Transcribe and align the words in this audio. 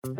Hej 0.00 0.10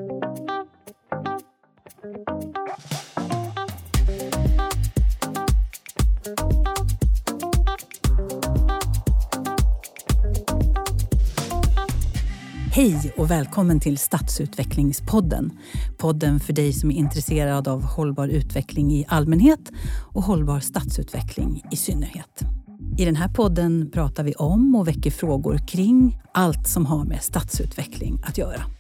och 13.17 13.31
välkommen 13.31 13.81
till 13.81 13.99
Stadsutvecklingspodden. 13.99 15.59
Podden 15.99 16.41
för 16.41 16.53
dig 16.53 16.73
som 16.73 16.91
är 16.91 16.95
intresserad 16.95 17.69
av 17.69 17.83
hållbar 17.83 18.29
utveckling 18.29 18.93
i 18.93 19.05
allmänhet 19.09 19.71
och 20.15 20.23
hållbar 20.23 20.61
stadsutveckling 20.61 21.65
i 21.71 21.77
synnerhet. 21.77 22.43
I 22.99 23.05
den 23.05 23.17
här 23.17 23.29
podden 23.29 23.91
pratar 23.91 24.25
vi 24.25 24.35
om 24.35 24.75
och 24.75 24.89
väcker 24.89 25.11
frågor 25.11 25.59
kring 25.69 26.21
allt 26.35 26.69
som 26.69 26.87
har 26.87 27.05
med 27.05 27.23
stadsutveckling 27.23 28.23
att 28.25 28.39
göra. 28.39 28.78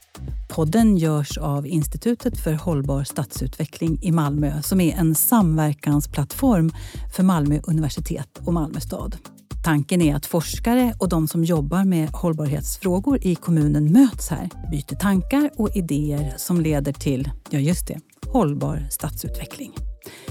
Podden 0.59 0.97
görs 0.97 1.39
av 1.39 1.67
Institutet 1.67 2.41
för 2.41 2.53
hållbar 2.53 3.05
stadsutveckling 3.05 3.99
i 4.03 4.13
Malmö 4.13 4.63
som 4.63 4.81
är 4.81 4.97
en 4.97 5.15
samverkansplattform 5.15 6.73
för 7.17 7.23
Malmö 7.23 7.61
universitet 7.65 8.41
och 8.47 8.53
Malmö 8.53 8.81
stad. 8.81 9.17
Tanken 9.65 10.03
är 10.03 10.15
att 10.15 10.27
forskare 10.27 10.95
och 10.99 11.09
de 11.09 11.29
som 11.29 11.45
jobbar 11.45 11.85
med 11.85 12.09
hållbarhetsfrågor 12.11 13.19
i 13.23 13.35
kommunen 13.35 13.93
möts 13.93 14.29
här, 14.29 14.51
byter 14.71 14.99
tankar 15.01 15.51
och 15.57 15.77
idéer 15.77 16.35
som 16.37 16.61
leder 16.61 16.93
till, 16.93 17.31
ja 17.51 17.59
just 17.59 17.87
det, 17.87 18.01
hållbar 18.27 18.87
stadsutveckling. 18.91 19.73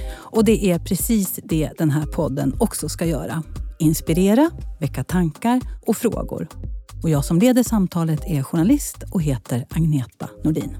Och 0.09 0.45
det 0.45 0.65
är 0.65 0.79
precis 0.79 1.39
det 1.43 1.71
den 1.77 1.91
här 1.91 2.05
podden 2.05 2.55
också 2.59 2.89
ska 2.89 3.05
göra. 3.05 3.43
Inspirera, 3.79 4.49
väcka 4.79 5.03
tankar 5.03 5.61
och 5.85 5.97
frågor. 5.97 6.47
Och 7.03 7.09
jag 7.09 7.25
som 7.25 7.39
leder 7.39 7.63
samtalet 7.63 8.23
är 8.27 8.43
journalist 8.43 8.97
och 9.11 9.21
heter 9.21 9.65
Agneta 9.69 10.29
Nordin. 10.43 10.77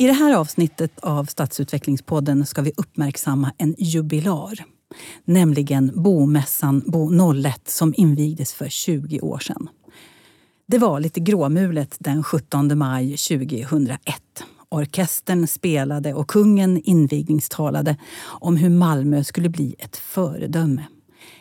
I 0.00 0.06
det 0.06 0.12
här 0.12 0.34
avsnittet 0.36 1.00
av 1.00 1.24
Stadsutvecklingspodden 1.24 2.46
ska 2.46 2.62
vi 2.62 2.72
uppmärksamma 2.76 3.52
en 3.58 3.74
jubilar. 3.78 4.64
Nämligen 5.24 6.02
Bomässan 6.02 6.82
Bo 6.86 7.32
01 7.34 7.68
som 7.68 7.94
invigdes 7.96 8.52
för 8.52 8.68
20 8.68 9.20
år 9.20 9.38
sedan. 9.38 9.68
Det 10.66 10.78
var 10.78 11.00
lite 11.00 11.20
gråmulet 11.20 11.96
den 11.98 12.22
17 12.22 12.78
maj 12.78 13.16
2001. 13.16 13.98
Orkestern 14.70 15.46
spelade 15.46 16.14
och 16.14 16.28
kungen 16.28 16.80
invigningstalade 16.84 17.96
om 18.22 18.56
hur 18.56 18.70
Malmö 18.70 19.24
skulle 19.24 19.48
bli 19.48 19.74
ett 19.78 19.96
föredöme. 19.96 20.86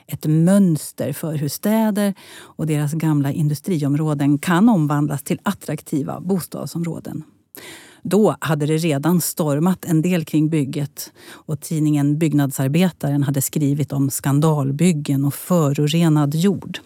Ett 0.08 0.26
mönster 0.26 1.14
för 1.14 1.36
hur 1.36 1.50
städer 1.50 2.14
och 2.40 2.68
deras 2.68 2.94
gamla 2.94 3.32
industriområden 3.32 4.38
kan 4.38 4.70
omvandlas 4.70 5.24
till 5.24 5.40
attraktiva 5.44 6.20
bostadsområden. 6.20 7.24
Då 8.02 8.36
hade 8.40 8.66
det 8.66 8.78
redan 8.78 9.22
stormat 9.22 9.86
en 9.86 10.02
del 10.02 10.26
kring 10.26 10.50
bygget 10.50 11.12
och 11.30 11.62
tidningen 11.62 12.18
Byggnadsarbetaren 12.18 13.24
hade 13.24 13.42
skrivit 13.42 13.94
om 13.94 14.10
skandalbyggen 14.10 15.26
och 15.26 15.34
förorenad 15.34 16.36
jord. 16.36 16.80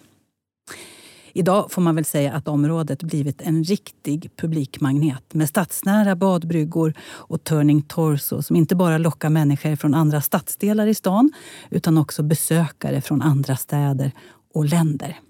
Idag 1.36 1.72
får 1.72 1.82
man 1.82 1.94
väl 1.94 2.04
säga 2.04 2.32
att 2.32 2.48
området 2.48 3.02
blivit 3.02 3.42
en 3.42 3.64
riktig 3.64 4.30
publikmagnet 4.36 5.34
med 5.34 5.48
stadsnära 5.48 6.16
badbryggor 6.16 6.94
och 7.02 7.44
Turning 7.44 7.82
Torso 7.82 8.42
som 8.42 8.56
inte 8.56 8.76
bara 8.76 8.98
lockar 8.98 9.30
människor 9.30 9.76
från 9.76 9.94
andra 9.94 10.20
stadsdelar 10.20 10.86
i 10.86 10.94
stan 10.94 11.32
utan 11.70 11.98
också 11.98 12.22
besökare 12.22 13.00
från 13.00 13.22
andra 13.22 13.56
städer 13.56 14.12
och 14.54 14.64
länder. 14.64 15.20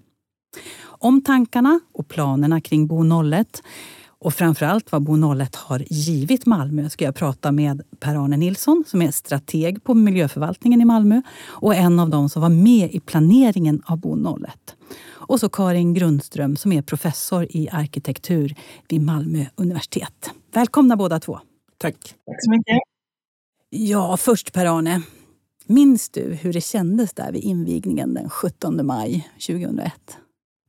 Om 0.83 1.21
tankarna 1.21 1.79
och 1.93 2.07
planerna 2.07 2.61
kring 2.61 2.87
Bo 2.87 3.23
01 3.33 3.63
och 4.25 4.33
framförallt 4.33 4.91
vad 4.91 5.03
Bo 5.03 5.35
01 5.35 5.55
har 5.55 5.83
givit 5.89 6.45
Malmö 6.45 6.89
ska 6.89 7.05
jag 7.05 7.15
prata 7.15 7.51
med 7.51 7.81
Per-Arne 7.99 8.37
Nilsson 8.37 8.83
som 8.87 9.01
är 9.01 9.11
strateg 9.11 9.83
på 9.83 9.93
miljöförvaltningen 9.93 10.81
i 10.81 10.85
Malmö 10.85 11.21
och 11.45 11.75
en 11.75 11.99
av 11.99 12.09
dem 12.09 12.29
som 12.29 12.41
var 12.41 12.49
med 12.49 12.95
i 12.95 12.99
planeringen 12.99 13.81
av 13.85 13.97
Bo 13.97 14.37
01. 14.45 14.75
Och 15.07 15.39
så 15.39 15.49
Karin 15.49 15.93
Grundström 15.93 16.55
som 16.55 16.71
är 16.71 16.81
professor 16.81 17.47
i 17.49 17.69
arkitektur 17.69 18.55
vid 18.89 19.01
Malmö 19.01 19.45
universitet. 19.55 20.31
Välkomna 20.53 20.95
båda 20.95 21.19
två. 21.19 21.39
Tack. 21.77 21.95
Tack 22.01 22.43
så 22.43 22.51
mycket. 22.51 22.77
Ja, 23.69 24.17
först 24.17 24.53
Per-Arne. 24.53 25.01
Minns 25.65 26.09
du 26.09 26.33
hur 26.33 26.53
det 26.53 26.61
kändes 26.61 27.13
där 27.13 27.31
vid 27.31 27.43
invigningen 27.43 28.13
den 28.13 28.29
17 28.29 28.85
maj 28.85 29.29
2001? 29.47 29.93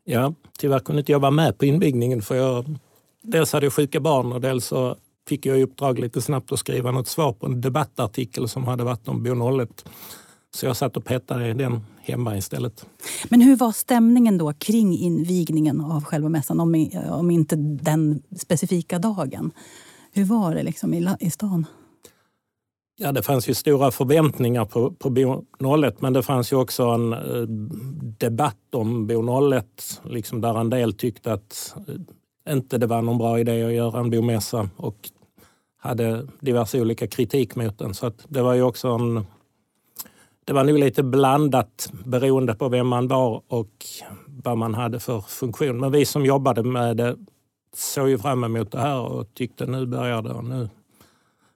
Ja, 0.04 0.34
tyvärr 0.58 0.78
kunde 0.78 1.00
inte 1.00 1.12
jag 1.12 1.20
vara 1.20 1.30
med 1.30 1.58
på 1.58 1.64
invigningen 1.64 2.22
för 2.22 2.34
jag 2.34 2.78
dels 3.26 3.52
hade 3.52 3.66
jag 3.66 3.72
sjuka 3.72 4.00
barn 4.00 4.32
och 4.32 4.40
dels 4.40 4.66
så 4.66 4.96
fick 5.28 5.46
jag 5.46 5.58
i 5.58 5.62
uppdrag 5.62 5.98
lite 5.98 6.22
snabbt 6.22 6.52
att 6.52 6.58
skriva 6.58 6.90
något 6.90 7.08
svar 7.08 7.32
på 7.32 7.46
en 7.46 7.60
debattartikel 7.60 8.48
som 8.48 8.64
hade 8.64 8.84
varit 8.84 9.08
om 9.08 9.22
Bo 9.22 9.60
01. 9.60 9.88
Så 10.54 10.66
jag 10.66 10.76
satt 10.76 10.96
och 10.96 11.04
petade 11.04 11.48
i 11.48 11.54
den 11.54 11.80
hemma 12.00 12.36
istället. 12.36 12.86
Men 13.28 13.40
hur 13.40 13.56
var 13.56 13.72
stämningen 13.72 14.38
då 14.38 14.52
kring 14.52 14.98
invigningen 14.98 15.80
av 15.80 16.04
själva 16.04 16.28
mässan, 16.28 16.60
om, 16.60 16.90
om 17.10 17.30
inte 17.30 17.56
den 17.56 18.22
specifika 18.36 18.98
dagen? 18.98 19.50
Hur 20.12 20.24
var 20.24 20.54
det 20.54 20.62
liksom 20.62 20.94
i, 20.94 21.08
i 21.20 21.30
stan? 21.30 21.66
Ja, 22.98 23.12
det 23.12 23.22
fanns 23.22 23.48
ju 23.48 23.54
stora 23.54 23.90
förväntningar 23.90 24.64
på, 24.64 24.90
på 24.90 25.10
Bo 25.10 25.44
01 25.84 26.00
men 26.00 26.12
det 26.12 26.22
fanns 26.22 26.52
ju 26.52 26.56
också 26.56 26.82
en 26.82 27.12
eh, 27.12 27.42
debatt 28.18 28.74
om 28.74 29.06
Bo 29.06 29.52
01 29.52 30.00
liksom 30.04 30.40
där 30.40 30.60
en 30.60 30.70
del 30.70 30.92
tyckte 30.92 31.32
att 31.32 31.74
eh, 31.88 31.94
inte 32.48 32.78
det 32.78 32.86
var 32.86 33.02
någon 33.02 33.18
bra 33.18 33.40
idé 33.40 33.62
att 33.62 33.72
göra 33.72 34.00
en 34.00 34.10
bomässa 34.10 34.68
och 34.76 35.10
hade 35.78 36.26
diverse 36.40 36.80
olika 36.80 37.06
kritik 37.06 37.56
mot 37.56 37.78
den. 37.78 37.94
Så 37.94 38.12
det 38.28 38.42
var 38.42 38.54
ju 38.54 38.62
också 38.62 38.88
en 38.88 39.26
det 40.46 40.52
var 40.52 40.64
nog 40.64 40.78
lite 40.78 41.02
blandat 41.02 41.90
beroende 42.04 42.54
på 42.54 42.68
vem 42.68 42.86
man 42.86 43.08
var 43.08 43.42
och 43.48 43.86
vad 44.26 44.58
man 44.58 44.74
hade 44.74 45.00
för 45.00 45.20
funktion. 45.20 45.80
Men 45.80 45.92
vi 45.92 46.04
som 46.04 46.24
jobbade 46.24 46.62
med 46.62 46.96
det 46.96 47.16
såg 47.74 48.08
ju 48.08 48.18
fram 48.18 48.44
emot 48.44 48.72
det 48.72 48.80
här 48.80 49.00
och 49.00 49.34
tyckte 49.34 49.66
nu 49.66 49.86
börjar 49.86 50.22
det. 50.22 50.30
Och 50.30 50.44
nu, 50.44 50.68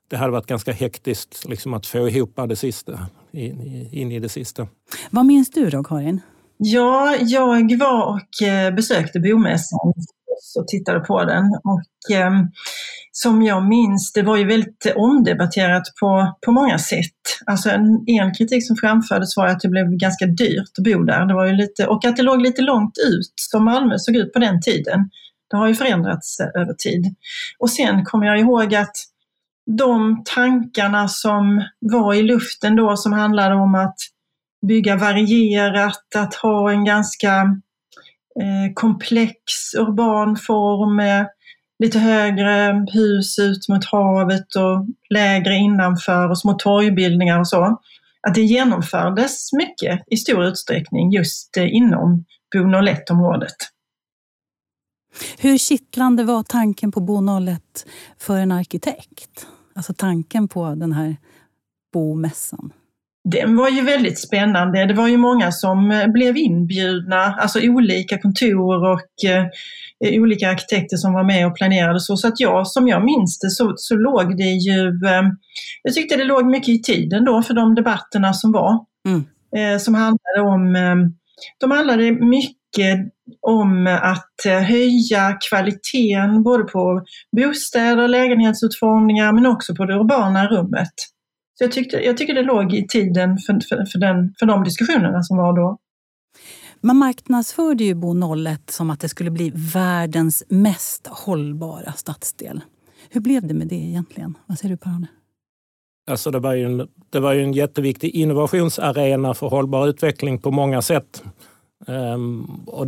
det 0.08 0.16
hade 0.16 0.32
varit 0.32 0.46
ganska 0.46 0.72
hektiskt 0.72 1.48
liksom 1.48 1.74
att 1.74 1.86
få 1.86 2.08
ihop 2.08 2.40
det 2.48 2.56
sista, 2.56 3.06
in, 3.30 3.88
in 3.92 4.12
i 4.12 4.18
det 4.18 4.28
sista. 4.28 4.68
Vad 5.10 5.26
minns 5.26 5.50
du 5.50 5.70
då, 5.70 5.84
Karin? 5.84 6.20
Ja, 6.56 7.16
jag 7.20 7.78
var 7.78 8.04
och 8.06 8.46
eh, 8.46 8.74
besökte 8.74 9.20
bomässan 9.20 9.92
och 10.56 10.68
tittade 10.68 11.00
på 11.00 11.24
den. 11.24 11.44
Och, 11.64 12.16
eh, 12.16 12.32
som 13.12 13.42
jag 13.42 13.64
minns, 13.64 14.12
det 14.12 14.22
var 14.22 14.36
ju 14.36 14.44
väldigt 14.44 14.86
omdebatterat 14.96 15.82
på, 16.00 16.36
på 16.46 16.52
många 16.52 16.78
sätt. 16.78 17.20
Alltså 17.46 17.70
en, 17.70 18.04
en 18.06 18.34
kritik 18.34 18.66
som 18.66 18.76
framfördes 18.76 19.36
var 19.36 19.46
att 19.46 19.60
det 19.60 19.68
blev 19.68 19.86
ganska 19.86 20.26
dyrt 20.26 20.78
att 20.78 20.84
bo 20.84 21.04
där. 21.04 21.26
Det 21.26 21.34
var 21.34 21.46
ju 21.46 21.52
lite, 21.52 21.86
och 21.86 22.04
att 22.04 22.16
det 22.16 22.22
låg 22.22 22.42
lite 22.42 22.62
långt 22.62 22.98
ut, 22.98 23.32
som 23.36 23.64
Malmö 23.64 23.94
såg 23.98 24.16
ut 24.16 24.32
på 24.32 24.38
den 24.38 24.60
tiden. 24.60 25.10
Det 25.50 25.56
har 25.56 25.68
ju 25.68 25.74
förändrats 25.74 26.40
eh, 26.40 26.62
över 26.62 26.74
tid. 26.74 27.14
Och 27.58 27.70
sen 27.70 28.04
kommer 28.04 28.26
jag 28.26 28.40
ihåg 28.40 28.74
att 28.74 28.96
de 29.76 30.22
tankarna 30.34 31.08
som 31.08 31.64
var 31.80 32.14
i 32.14 32.22
luften 32.22 32.76
då 32.76 32.96
som 32.96 33.12
handlade 33.12 33.54
om 33.54 33.74
att 33.74 33.96
bygga 34.66 34.96
varierat, 34.96 36.16
att 36.16 36.34
ha 36.34 36.72
en 36.72 36.84
ganska 36.84 37.60
Eh, 38.40 38.72
komplex 38.74 39.34
urban 39.78 40.36
form 40.36 40.96
med 40.96 41.28
lite 41.78 41.98
högre 41.98 42.86
hus 42.92 43.38
ut 43.38 43.68
mot 43.68 43.84
havet 43.84 44.54
och 44.56 44.86
lägre 45.10 45.54
innanför 45.54 46.28
och 46.28 46.38
små 46.38 46.52
torgbildningar 46.52 47.38
och 47.40 47.48
så. 47.48 47.80
Att 48.28 48.34
det 48.34 48.42
genomfördes 48.42 49.52
mycket 49.52 50.00
i 50.06 50.16
stor 50.16 50.44
utsträckning 50.44 51.10
just 51.10 51.56
eh, 51.56 51.74
inom 51.74 52.24
Bo 52.52 52.58
01-området. 52.58 53.56
Hur 55.38 55.58
kittlande 55.58 56.24
var 56.24 56.42
tanken 56.42 56.92
på 56.92 57.00
Bo 57.00 57.40
01 57.48 57.86
för 58.18 58.36
en 58.36 58.52
arkitekt? 58.52 59.46
Alltså 59.74 59.94
tanken 59.94 60.48
på 60.48 60.74
den 60.74 60.92
här 60.92 61.16
bomässan? 61.92 62.72
Den 63.24 63.56
var 63.56 63.68
ju 63.68 63.82
väldigt 63.82 64.18
spännande. 64.18 64.86
Det 64.86 64.94
var 64.94 65.08
ju 65.08 65.16
många 65.16 65.52
som 65.52 65.90
eh, 65.90 66.06
blev 66.06 66.36
inbjudna, 66.36 67.34
alltså 67.38 67.60
olika 67.60 68.18
kontor 68.18 68.92
och 68.92 69.30
eh, 69.30 69.46
olika 70.20 70.50
arkitekter 70.50 70.96
som 70.96 71.12
var 71.12 71.24
med 71.24 71.46
och 71.46 71.56
planerade. 71.56 72.00
Så, 72.00 72.16
så 72.16 72.28
att 72.28 72.40
jag, 72.40 72.66
som 72.66 72.88
jag 72.88 73.04
minns 73.04 73.38
det 73.38 73.50
så, 73.50 73.72
så 73.76 73.94
låg 73.94 74.36
det 74.36 74.50
ju, 74.50 74.86
eh, 74.88 75.22
jag 75.82 75.94
tyckte 75.94 76.16
det 76.16 76.24
låg 76.24 76.46
mycket 76.46 76.68
i 76.68 76.82
tiden 76.82 77.24
då 77.24 77.42
för 77.42 77.54
de 77.54 77.74
debatterna 77.74 78.32
som 78.32 78.52
var. 78.52 78.84
Mm. 79.08 79.24
Eh, 79.56 79.78
som 79.78 79.94
handlade 79.94 80.40
om, 80.40 80.76
eh, 80.76 80.96
de 81.58 81.70
handlade 81.70 82.12
mycket 82.12 82.98
om 83.40 83.86
att 83.86 84.46
eh, 84.46 84.60
höja 84.60 85.38
kvaliteten 85.48 86.42
både 86.42 86.64
på 86.64 87.02
bostäder, 87.36 88.08
lägenhetsutformningar 88.08 89.32
men 89.32 89.46
också 89.46 89.74
på 89.74 89.84
det 89.84 89.94
urbana 89.94 90.46
rummet. 90.46 90.92
Så 91.60 91.64
jag, 91.64 91.72
tyckte, 91.72 91.96
jag 91.96 92.16
tycker 92.16 92.34
det 92.34 92.42
låg 92.42 92.74
i 92.74 92.86
tiden 92.86 93.38
för, 93.38 93.60
för, 93.68 93.84
för, 93.84 93.98
den, 93.98 94.34
för 94.38 94.46
de 94.46 94.64
diskussionerna 94.64 95.22
som 95.22 95.36
var 95.36 95.56
då. 95.56 95.78
Man 96.80 96.96
marknadsförde 96.96 97.84
ju 97.84 97.94
Bo 97.94 98.36
01 98.46 98.70
som 98.70 98.90
att 98.90 99.00
det 99.00 99.08
skulle 99.08 99.30
bli 99.30 99.52
världens 99.74 100.44
mest 100.48 101.06
hållbara 101.06 101.92
stadsdel. 101.92 102.60
Hur 103.10 103.20
blev 103.20 103.46
det 103.46 103.54
med 103.54 103.68
det 103.68 103.74
egentligen? 103.74 104.38
Vad 104.46 104.58
säger 104.58 104.74
du 104.74 104.78
Per-Arne? 104.78 105.06
Alltså 106.10 106.30
det, 106.30 106.38
var 106.38 106.54
ju 106.54 106.64
en, 106.64 106.88
det 107.10 107.20
var 107.20 107.32
ju 107.32 107.42
en 107.42 107.52
jätteviktig 107.52 108.10
innovationsarena 108.10 109.34
för 109.34 109.48
hållbar 109.48 109.88
utveckling 109.88 110.38
på 110.38 110.50
många 110.50 110.82
sätt. 110.82 111.22
Um, 111.86 112.64
och 112.66 112.86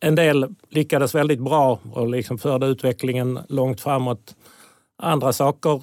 en 0.00 0.14
del 0.14 0.54
lyckades 0.70 1.14
väldigt 1.14 1.40
bra 1.40 1.78
och 1.92 2.08
liksom 2.08 2.38
förde 2.38 2.66
utvecklingen 2.66 3.38
långt 3.48 3.80
framåt. 3.80 4.36
Andra 4.98 5.32
saker 5.32 5.80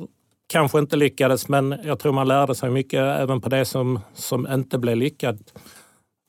kanske 0.50 0.80
inte 0.80 0.96
lyckades 0.96 1.48
men 1.48 1.76
jag 1.84 2.00
tror 2.00 2.14
man 2.14 2.28
lärde 2.28 2.56
sig 2.56 2.70
mycket 2.70 3.00
även 3.00 3.42
på 3.42 3.50
det 3.50 3.66
som, 3.66 4.00
som 4.14 4.48
inte 4.48 4.78
blev 4.78 4.98
lyckat. 4.98 5.38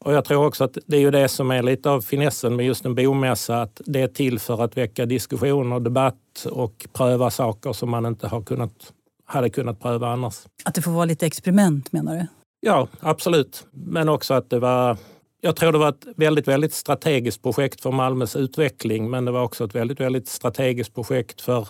Och 0.05 0.13
jag 0.13 0.25
tror 0.25 0.47
också 0.47 0.65
att 0.65 0.79
det 0.87 0.97
är 0.97 1.01
ju 1.01 1.11
det 1.11 1.29
som 1.29 1.51
är 1.51 1.63
lite 1.63 1.91
av 1.91 2.01
finessen 2.01 2.57
med 2.57 2.67
just 2.67 2.85
en 2.85 2.95
bomässa, 2.95 3.63
att 3.63 3.81
det 3.85 4.01
är 4.01 4.09
till 4.09 4.39
för 4.39 4.65
att 4.65 4.77
väcka 4.77 5.07
diskussion 5.07 5.73
och 5.73 5.83
debatt 5.83 6.47
och 6.51 6.87
pröva 6.93 7.31
saker 7.31 7.73
som 7.73 7.91
man 7.91 8.07
inte 8.07 8.29
har 8.29 8.43
kunnat, 8.43 8.93
hade 9.25 9.51
kunnat 9.51 9.81
pröva 9.81 10.09
annars. 10.09 10.35
Att 10.65 10.75
det 10.75 10.83
får 10.83 10.91
vara 10.91 11.05
lite 11.05 11.27
experiment 11.27 11.93
menar 11.93 12.17
du? 12.17 12.27
Ja, 12.61 12.89
absolut. 13.01 13.67
Men 13.73 14.09
också 14.09 14.35
att 14.35 14.51
det 14.51 14.59
var 14.59 14.97
jag 15.41 15.57
tror 15.57 15.73
det 15.73 15.79
var 15.79 15.89
ett 15.89 16.07
väldigt, 16.17 16.49
väldigt 16.49 16.75
strategiskt 16.75 17.43
projekt 17.43 17.81
för 17.81 17.91
Malmös 17.91 18.37
utveckling, 18.37 19.11
men 19.11 19.25
det 19.25 19.31
var 19.31 19.43
också 19.43 19.65
ett 19.65 19.75
väldigt, 19.75 20.01
väldigt 20.01 20.29
strategiskt 20.29 20.95
projekt 20.95 21.41
för 21.41 21.69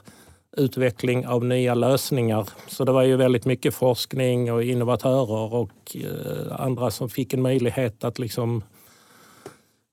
utveckling 0.57 1.27
av 1.27 1.45
nya 1.45 1.75
lösningar. 1.75 2.49
Så 2.69 2.85
det 2.85 2.93
var 2.93 3.03
ju 3.03 3.17
väldigt 3.17 3.45
mycket 3.45 3.75
forskning 3.75 4.53
och 4.53 4.63
innovatörer 4.63 5.55
och 5.55 5.97
eh, 5.97 6.61
andra 6.61 6.91
som 6.91 7.09
fick 7.09 7.35
en 7.35 7.43
möjlighet 7.43 8.05
att 8.05 8.19
liksom 8.19 8.63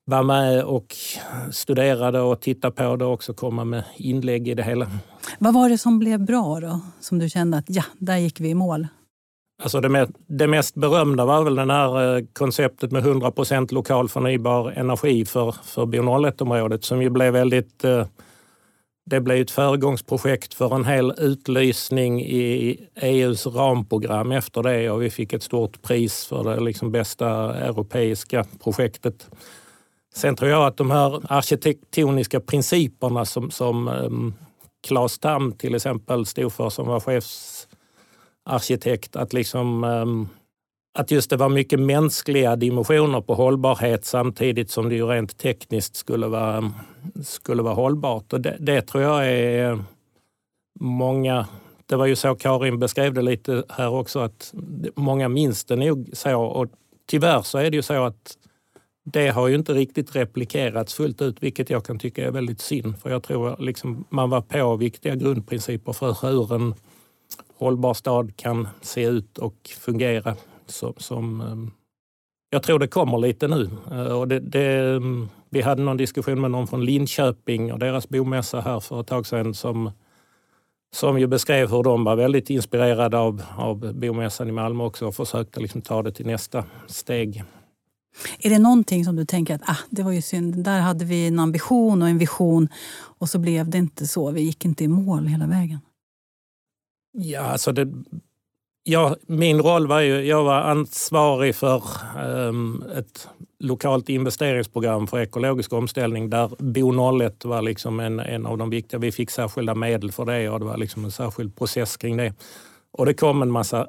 vara 0.06 0.24
med 0.24 0.64
och 0.64 0.96
studera 1.52 2.12
det 2.12 2.22
och 2.22 2.42
titta 2.42 2.72
på 2.72 2.96
det 2.96 3.06
och 3.06 3.14
också 3.14 3.34
komma 3.34 3.64
med 3.64 3.84
inlägg 3.96 4.48
i 4.48 4.54
det 4.54 4.64
hela. 4.64 4.88
Vad 5.40 5.54
var 5.54 5.70
det 5.70 5.78
som 5.78 6.00
blev 6.00 6.26
bra 6.26 6.60
då? 6.60 6.80
Som 7.00 7.20
du 7.20 7.30
kände 7.30 7.58
att 7.58 7.66
ja, 7.68 7.84
där 8.00 8.18
gick 8.18 8.40
vi 8.40 8.50
i 8.50 8.56
mål? 8.56 8.88
Alltså 9.64 9.82
det, 9.82 9.90
med, 9.90 10.16
det 10.28 10.48
mest 10.48 10.76
berömda 10.76 11.26
var 11.26 11.44
väl 11.44 11.56
det 11.56 11.74
här 11.74 12.18
eh, 12.18 12.24
konceptet 12.34 12.92
med 12.92 13.04
100% 13.04 13.74
lokal 13.74 14.10
förnybar 14.10 14.72
energi 14.72 15.26
för, 15.26 15.56
för 15.64 15.86
Bio-01-området 15.86 16.84
som 16.84 17.02
ju 17.02 17.10
blev 17.10 17.34
väldigt 17.34 17.84
eh, 17.84 18.06
det 19.10 19.22
blev 19.22 19.42
ett 19.42 19.52
föregångsprojekt 19.52 20.54
för 20.54 20.76
en 20.76 20.86
hel 20.86 21.14
utlysning 21.18 22.22
i 22.22 22.80
EUs 22.96 23.46
ramprogram 23.46 24.32
efter 24.32 24.64
det 24.64 24.90
och 24.90 25.02
vi 25.02 25.10
fick 25.10 25.34
ett 25.34 25.44
stort 25.44 25.82
pris 25.82 26.26
för 26.26 26.44
det 26.44 26.60
liksom 26.60 26.92
bästa 26.92 27.56
europeiska 27.56 28.46
projektet. 28.64 29.28
Sen 30.16 30.36
tror 30.36 30.52
jag 30.52 30.68
att 30.68 30.78
de 30.78 30.92
här 30.92 31.22
arkitektoniska 31.30 32.40
principerna 32.40 33.26
som, 33.26 33.52
som 33.52 33.88
um, 33.88 34.34
Claes 34.88 35.20
Tam 35.20 35.52
till 35.52 35.76
exempel 35.76 36.26
stod 36.26 36.54
för 36.54 36.70
som 36.70 36.88
var 36.88 37.00
chefsarkitekt, 37.00 39.16
att 39.16 39.34
liksom 39.34 39.84
um, 39.84 40.30
att 41.00 41.12
just 41.12 41.30
det 41.30 41.38
var 41.38 41.50
mycket 41.50 41.80
mänskliga 41.80 42.56
dimensioner 42.56 43.22
på 43.22 43.34
hållbarhet 43.34 44.06
samtidigt 44.06 44.72
som 44.72 44.90
det 44.90 44.96
ju 44.96 45.06
rent 45.06 45.38
tekniskt 45.38 45.96
skulle 45.96 46.28
vara, 46.28 46.58
ehm, 46.58 46.74
skulle 47.24 47.64
vara 47.64 47.74
hållbart. 47.74 48.34
Och 48.34 48.42
det, 48.42 48.58
det 48.60 48.82
tror 48.82 49.04
jag 49.04 49.32
är 49.32 49.84
många 50.80 51.48
det 51.88 51.96
var 51.96 52.06
ju 52.06 52.16
så 52.16 52.36
Karin 52.36 52.80
beskrev 52.80 53.14
det 53.14 53.22
lite 53.22 53.64
här 53.70 53.90
också, 53.90 54.20
att 54.20 54.54
många 54.96 55.30
minns 55.30 55.66
det 55.66 55.76
nog 55.76 56.10
så. 56.14 56.42
Och 56.42 56.68
tyvärr 57.06 57.42
så 57.42 57.58
är 57.58 57.72
det 57.72 57.78
ju 57.78 57.82
så 57.82 58.04
att 58.04 58.38
det 59.04 59.28
har 59.28 59.48
ju 59.48 59.56
inte 59.56 59.74
riktigt 59.74 60.16
replikerats 60.16 60.94
fullt 60.94 61.22
ut, 61.22 61.44
vilket 61.44 61.70
jag 61.70 61.86
kan 61.86 62.00
tycka 62.00 62.28
är 62.28 62.32
väldigt 62.32 62.62
synd. 62.62 63.00
För 63.00 63.10
jag 63.10 63.24
tror 63.24 63.56
liksom 63.60 64.06
man 64.10 64.30
var 64.30 64.42
på 64.42 64.76
viktiga 64.76 65.16
grundprinciper 65.16 65.94
för 65.94 66.18
hur 66.22 66.56
en 66.56 66.74
hållbar 67.58 67.94
stad 67.94 68.36
kan 68.36 68.68
se 68.82 69.06
ut 69.06 69.38
och 69.38 69.56
fungera 69.80 70.36
som, 70.66 70.94
som 70.98 71.42
eh, 71.42 71.77
jag 72.50 72.64
tror 72.64 72.80
det 72.80 72.88
kommer 72.88 73.18
lite 73.18 73.48
nu. 73.48 73.70
Eh, 73.92 74.20
och 74.20 74.28
det, 74.28 74.40
det, 74.40 74.96
ehm, 74.96 75.30
vi 75.50 75.62
hade 75.62 75.82
någon 75.82 75.98
diskussion 75.98 76.42
med 76.42 76.52
någon 76.52 76.68
från 76.68 76.86
Linköping 76.86 77.74
och 77.74 77.80
deras 77.80 78.10
bomässa 78.10 78.62
här 78.62 78.80
för 78.80 79.02
ett 79.02 79.08
tag 79.08 79.26
sedan 79.26 79.54
som, 79.54 79.92
som 80.94 81.20
ju 81.20 81.28
beskrev 81.28 81.72
hur 81.72 81.84
de 81.84 82.04
var 82.04 82.16
väldigt 82.16 82.50
inspirerade 82.50 83.18
av, 83.18 83.44
av 83.58 83.94
bomässan 83.94 84.50
i 84.50 84.52
Malmö 84.52 84.84
också 84.84 85.08
och 85.08 85.16
försökte 85.16 85.60
liksom 85.60 85.82
ta 85.82 86.04
det 86.04 86.12
till 86.12 86.26
nästa 86.26 86.64
steg. 86.88 87.44
Är 88.40 88.50
det 88.50 88.60
någonting 88.60 89.06
som 89.06 89.16
du 89.16 89.26
tänker 89.26 89.56
att 89.56 89.70
ah, 89.70 89.78
det 89.90 90.04
var 90.04 90.12
ju 90.12 90.22
synd, 90.22 90.64
där 90.64 90.80
hade 90.80 91.06
vi 91.06 91.28
en 91.28 91.40
ambition 91.40 92.02
och 92.02 92.10
en 92.10 92.18
vision 92.18 92.70
och 93.20 93.30
så 93.30 93.40
blev 93.40 93.70
det 93.70 93.78
inte 93.78 94.08
så, 94.08 94.32
vi 94.32 94.42
gick 94.42 94.66
inte 94.66 94.84
i 94.84 94.88
mål 94.88 95.28
hela 95.28 95.48
vägen? 95.48 95.80
Ja, 97.12 97.42
alltså 97.42 97.72
det, 97.72 97.94
Ja, 98.90 99.16
min 99.22 99.62
roll 99.62 99.88
var 99.88 100.00
ju, 100.00 100.22
jag 100.22 100.44
var 100.44 100.56
ansvarig 100.56 101.56
för 101.56 101.84
um, 102.26 102.84
ett 102.96 103.28
lokalt 103.60 104.10
investeringsprogram 104.10 105.08
för 105.08 105.20
ekologisk 105.20 105.74
omställning 105.74 106.30
där 106.30 106.52
Bo 106.60 107.20
01 107.22 107.46
var 107.46 107.62
liksom 107.62 108.00
en, 108.00 108.20
en 108.20 108.46
av 108.46 108.58
de 108.58 108.70
viktiga. 108.70 109.00
Vi 109.00 109.12
fick 109.12 109.32
särskilda 109.32 109.76
medel 109.76 110.12
för 110.12 110.26
det 110.26 110.50
och 110.50 110.60
det 110.60 110.66
var 110.66 110.78
liksom 110.78 111.06
en 111.06 111.12
särskild 111.12 111.56
process 111.56 111.98
kring 111.98 112.18
det. 112.18 112.34
Och 112.92 113.06
det 113.06 113.14
kom 113.14 113.42
en 113.42 113.52
massa 113.52 113.88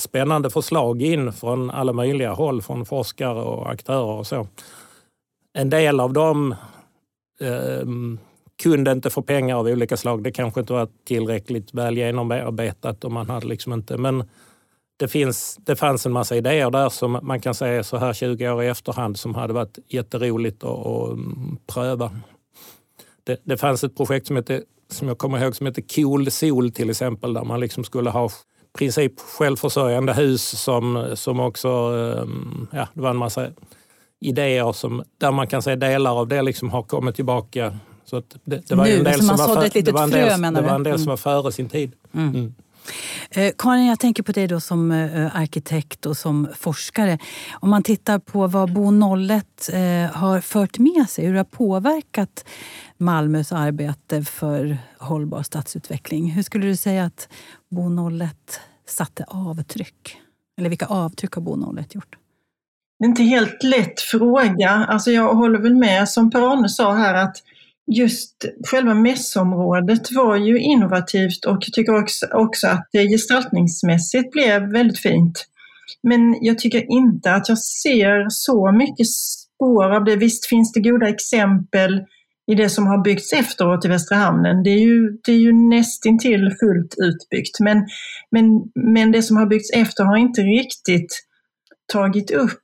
spännande 0.00 0.50
förslag 0.50 1.02
in 1.02 1.32
från 1.32 1.70
alla 1.70 1.92
möjliga 1.92 2.32
håll, 2.32 2.62
från 2.62 2.86
forskare 2.86 3.42
och 3.42 3.70
aktörer 3.70 4.18
och 4.18 4.26
så. 4.26 4.46
En 5.52 5.70
del 5.70 6.00
av 6.00 6.12
dem 6.12 6.54
um, 7.40 8.18
kunde 8.60 8.92
inte 8.92 9.10
få 9.10 9.22
pengar 9.22 9.56
av 9.56 9.66
olika 9.66 9.96
slag. 9.96 10.22
Det 10.22 10.32
kanske 10.32 10.60
inte 10.60 10.72
var 10.72 10.88
tillräckligt 11.04 11.74
väl 11.74 11.96
genomarbetat 11.96 13.04
och 13.04 13.12
man 13.12 13.30
hade 13.30 13.46
liksom 13.46 13.72
inte... 13.72 13.96
Men 13.96 14.24
det, 14.96 15.08
finns, 15.08 15.58
det 15.60 15.76
fanns 15.76 16.06
en 16.06 16.12
massa 16.12 16.36
idéer 16.36 16.70
där 16.70 16.88
som 16.88 17.18
man 17.22 17.40
kan 17.40 17.54
säga 17.54 17.84
så 17.84 17.96
här 17.96 18.12
20 18.12 18.50
år 18.50 18.62
i 18.62 18.68
efterhand 18.68 19.18
som 19.18 19.34
hade 19.34 19.52
varit 19.52 19.78
jätteroligt 19.88 20.64
att, 20.64 20.86
att 20.86 21.10
mm, 21.10 21.56
pröva. 21.66 22.10
Det, 23.24 23.40
det 23.44 23.56
fanns 23.56 23.84
ett 23.84 23.96
projekt 23.96 24.26
som, 24.26 24.36
hette, 24.36 24.62
som 24.90 25.08
jag 25.08 25.18
kommer 25.18 25.42
ihåg 25.44 25.56
som 25.56 25.66
hette 25.66 25.82
Cool 25.82 26.30
Sol 26.30 26.70
till 26.70 26.90
exempel 26.90 27.32
där 27.32 27.44
man 27.44 27.60
liksom 27.60 27.84
skulle 27.84 28.10
ha 28.10 28.30
princip 28.78 29.20
självförsörjande 29.20 30.12
hus 30.12 30.62
som, 30.62 31.06
som 31.14 31.40
också, 31.40 31.68
mm, 31.68 32.66
ja 32.72 32.88
det 32.94 33.00
var 33.00 33.10
en 33.10 33.16
massa 33.16 33.48
idéer 34.20 34.72
som, 34.72 35.02
där 35.18 35.32
man 35.32 35.46
kan 35.46 35.62
säga 35.62 35.76
delar 35.76 36.20
av 36.20 36.28
det 36.28 36.42
liksom 36.42 36.70
har 36.70 36.82
kommit 36.82 37.14
tillbaka 37.14 37.78
så 38.10 38.22
det, 38.44 38.68
det, 38.68 38.74
var 38.74 38.84
nu, 38.84 38.98
en 38.98 39.04
del 39.04 39.22
som, 39.22 39.36
var, 39.36 39.36
för, 39.36 39.82
det 39.82 39.92
var 39.92 40.02
en 40.02 40.10
del, 40.10 40.54
det 40.54 40.60
var 40.60 40.74
en 40.74 40.82
del 40.82 40.98
som 40.98 41.06
var 41.06 41.16
före 41.16 41.52
sin 41.52 41.68
tid. 41.68 41.92
Mm. 42.12 42.34
Mm. 42.34 42.54
Eh, 43.30 43.52
Karin, 43.58 43.86
jag 43.86 44.00
tänker 44.00 44.22
på 44.22 44.32
dig 44.32 44.46
då 44.46 44.60
som 44.60 44.92
eh, 44.92 45.36
arkitekt 45.36 46.06
och 46.06 46.16
som 46.16 46.48
forskare. 46.54 47.18
Om 47.52 47.70
man 47.70 47.82
tittar 47.82 48.18
på 48.18 48.46
vad 48.46 48.72
Bo 48.72 49.16
01 49.16 49.70
eh, 49.72 49.80
har 50.16 50.40
fört 50.40 50.78
med 50.78 51.08
sig, 51.08 51.26
hur 51.26 51.32
det 51.32 51.38
har 51.38 51.44
påverkat 51.44 52.44
Malmös 52.96 53.52
arbete 53.52 54.22
för 54.22 54.78
hållbar 54.98 55.42
stadsutveckling. 55.42 56.30
Hur 56.30 56.42
skulle 56.42 56.66
du 56.66 56.76
säga 56.76 57.04
att 57.04 57.28
Bo 57.68 58.10
01 58.22 58.60
satte 58.86 59.24
avtryck? 59.28 60.16
Eller 60.58 60.68
vilka 60.68 60.86
avtryck 60.86 61.32
har 61.32 61.42
Bo 61.42 61.78
01 61.78 61.94
gjort? 61.94 62.16
Det 62.98 63.04
är 63.04 63.08
inte 63.08 63.22
helt 63.22 63.62
lätt 63.62 64.00
fråga. 64.00 64.70
Alltså 64.70 65.10
jag 65.10 65.34
håller 65.34 65.58
väl 65.58 65.74
med 65.74 66.08
som 66.08 66.30
Per-Arne 66.30 66.68
sa 66.68 66.94
här 66.94 67.14
att 67.14 67.36
just 67.90 68.44
själva 68.66 68.94
mässområdet 68.94 70.12
var 70.12 70.36
ju 70.36 70.58
innovativt 70.58 71.44
och 71.44 71.58
jag 71.60 71.72
tycker 71.72 72.02
också, 72.02 72.26
också 72.32 72.66
att 72.66 72.88
det 72.92 73.08
gestaltningsmässigt 73.08 74.30
blev 74.30 74.72
väldigt 74.72 74.98
fint. 74.98 75.46
Men 76.02 76.36
jag 76.40 76.58
tycker 76.58 76.92
inte 76.92 77.32
att 77.32 77.48
jag 77.48 77.58
ser 77.58 78.26
så 78.28 78.72
mycket 78.72 79.06
spår 79.10 79.94
av 79.94 80.04
det. 80.04 80.16
Visst 80.16 80.46
finns 80.46 80.72
det 80.72 80.80
goda 80.80 81.08
exempel 81.08 82.04
i 82.50 82.54
det 82.54 82.68
som 82.68 82.86
har 82.86 83.04
byggts 83.04 83.32
efteråt 83.32 83.84
i 83.84 83.88
Västra 83.88 84.16
hamnen. 84.16 84.62
Det 84.62 84.70
är 84.70 84.78
ju, 84.78 85.18
det 85.24 85.32
är 85.32 85.38
ju 85.38 85.52
nästintill 85.52 86.50
fullt 86.60 86.94
utbyggt. 86.98 87.60
Men, 87.60 87.86
men, 88.30 88.44
men 88.74 89.12
det 89.12 89.22
som 89.22 89.36
har 89.36 89.46
byggts 89.46 89.70
efter 89.74 90.04
har 90.04 90.16
inte 90.16 90.40
riktigt 90.40 91.26
tagit 91.92 92.30
upp 92.30 92.62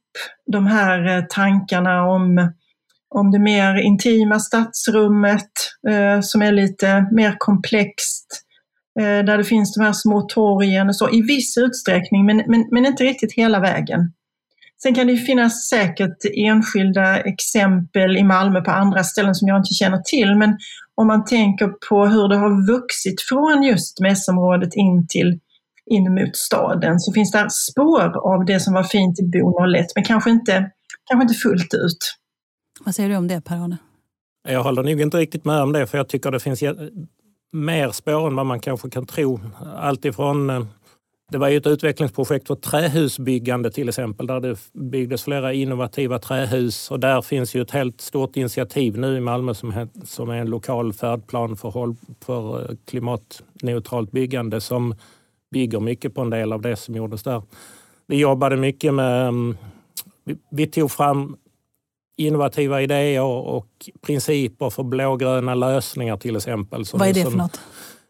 de 0.53 0.67
här 0.67 1.17
eh, 1.17 1.25
tankarna 1.29 2.05
om 2.05 2.53
om 3.15 3.31
det 3.31 3.39
mer 3.39 3.75
intima 3.75 4.41
stadsrummet 4.41 5.51
eh, 5.89 6.21
som 6.21 6.43
är 6.43 6.53
lite 6.53 7.07
mer 7.13 7.37
komplext, 7.39 8.27
eh, 9.01 9.25
där 9.25 9.39
det 9.39 9.45
finns 9.45 9.75
de 9.75 9.85
här 9.85 9.93
små 9.93 10.23
torgen 10.23 10.89
och 10.89 10.97
så, 10.97 11.11
i 11.11 11.23
viss 11.23 11.59
utsträckning, 11.59 12.27
men, 12.27 12.37
men, 12.37 12.69
men 12.71 12.87
inte 12.87 13.05
riktigt 13.05 13.33
hela 13.33 13.61
vägen. 13.61 14.01
Sen 14.83 14.95
kan 14.95 15.07
det 15.07 15.17
finnas 15.17 15.69
säkert 15.69 16.17
enskilda 16.37 17.21
exempel 17.21 18.17
i 18.17 18.23
Malmö 18.23 18.61
på 18.61 18.71
andra 18.71 19.05
ställen 19.05 19.35
som 19.35 19.49
jag 19.49 19.59
inte 19.59 19.75
känner 19.75 19.99
till, 19.99 20.37
men 20.37 20.59
om 20.95 21.07
man 21.07 21.25
tänker 21.25 21.69
på 21.89 22.07
hur 22.07 22.29
det 22.29 22.37
har 22.37 22.73
vuxit 22.73 23.21
från 23.29 23.63
just 23.63 24.01
mässområdet 24.01 24.75
in 24.75 25.07
till 25.09 25.41
in 25.91 26.15
mot 26.15 26.37
staden 26.37 27.01
så 27.01 27.13
finns 27.13 27.31
det 27.31 27.51
spår 27.51 28.35
av 28.35 28.45
det 28.45 28.61
som 28.61 28.75
var 28.75 28.83
fint 28.83 29.21
i 29.21 29.23
Bo 29.23 29.75
01, 29.75 29.87
men 29.95 30.05
kanske 30.05 30.31
inte 30.31 30.71
kanske 31.05 31.23
inte 31.23 31.35
fullt 31.35 31.75
ut. 31.75 31.99
Vad 32.87 32.95
säger 32.95 33.09
du 33.09 33.17
om 33.17 33.29
det 33.29 33.41
Per-Arne? 33.41 33.77
Jag 34.49 34.63
håller 34.63 34.83
nog 34.83 35.01
inte 35.01 35.17
riktigt 35.17 35.45
med 35.45 35.63
om 35.63 35.73
det 35.73 35.87
för 35.87 35.99
jag 35.99 36.09
tycker 36.09 36.31
det 36.31 36.41
finns 36.41 36.63
mer 37.53 37.91
spår 37.91 38.27
än 38.27 38.37
vad 38.37 38.47
man 38.47 38.61
kanske 38.61 38.91
kan 38.91 39.07
tro. 39.07 39.41
Alltifrån 39.77 40.51
eh, 40.51 40.65
det 41.31 41.39
var 41.39 41.49
ju 41.49 41.57
ett 41.57 41.67
utvecklingsprojekt 41.67 42.47
för 42.47 42.55
trähusbyggande 42.55 43.71
till 43.71 43.89
exempel 43.89 44.27
där 44.27 44.41
det 44.41 44.59
byggdes 44.73 45.25
flera 45.25 45.53
innovativa 45.53 46.19
trähus 46.19 46.91
och 46.91 47.01
där 47.01 47.23
finns 47.23 47.55
ju 47.55 47.63
ett 47.63 47.71
helt 47.71 48.01
stort 48.01 48.37
initiativ 48.37 48.99
nu 48.99 49.17
i 49.17 49.21
Malmö 49.21 49.55
som, 49.55 49.89
som 50.05 50.31
är 50.31 50.37
en 50.37 50.51
lokal 50.51 50.93
färdplan 50.93 51.57
för, 51.57 51.95
för 52.25 52.61
eh, 52.61 52.77
klimatneutralt 52.85 54.11
byggande 54.11 54.61
som 54.61 54.95
bygger 55.51 55.81
mycket 55.81 56.15
på 56.15 56.21
en 56.21 56.31
del 56.31 56.53
av 56.53 56.63
det 56.63 56.77
som 56.77 56.95
gjordes 56.95 57.23
där. 57.23 57.43
Vi 58.07 58.17
jobbade 58.17 58.57
mycket 58.57 58.95
med, 58.95 59.29
mm, 59.29 59.57
vi 60.51 60.67
tog 60.67 60.91
fram 60.91 61.37
innovativa 62.17 62.83
idéer 62.83 63.23
och 63.23 63.91
principer 64.03 64.71
för 64.71 64.83
blågröna 64.83 65.55
lösningar 65.55 66.17
till 66.17 66.37
exempel. 66.37 66.85
Vad 66.93 67.09
är 67.09 67.15
det 67.15 67.23
för 67.23 67.39
något? 67.39 67.61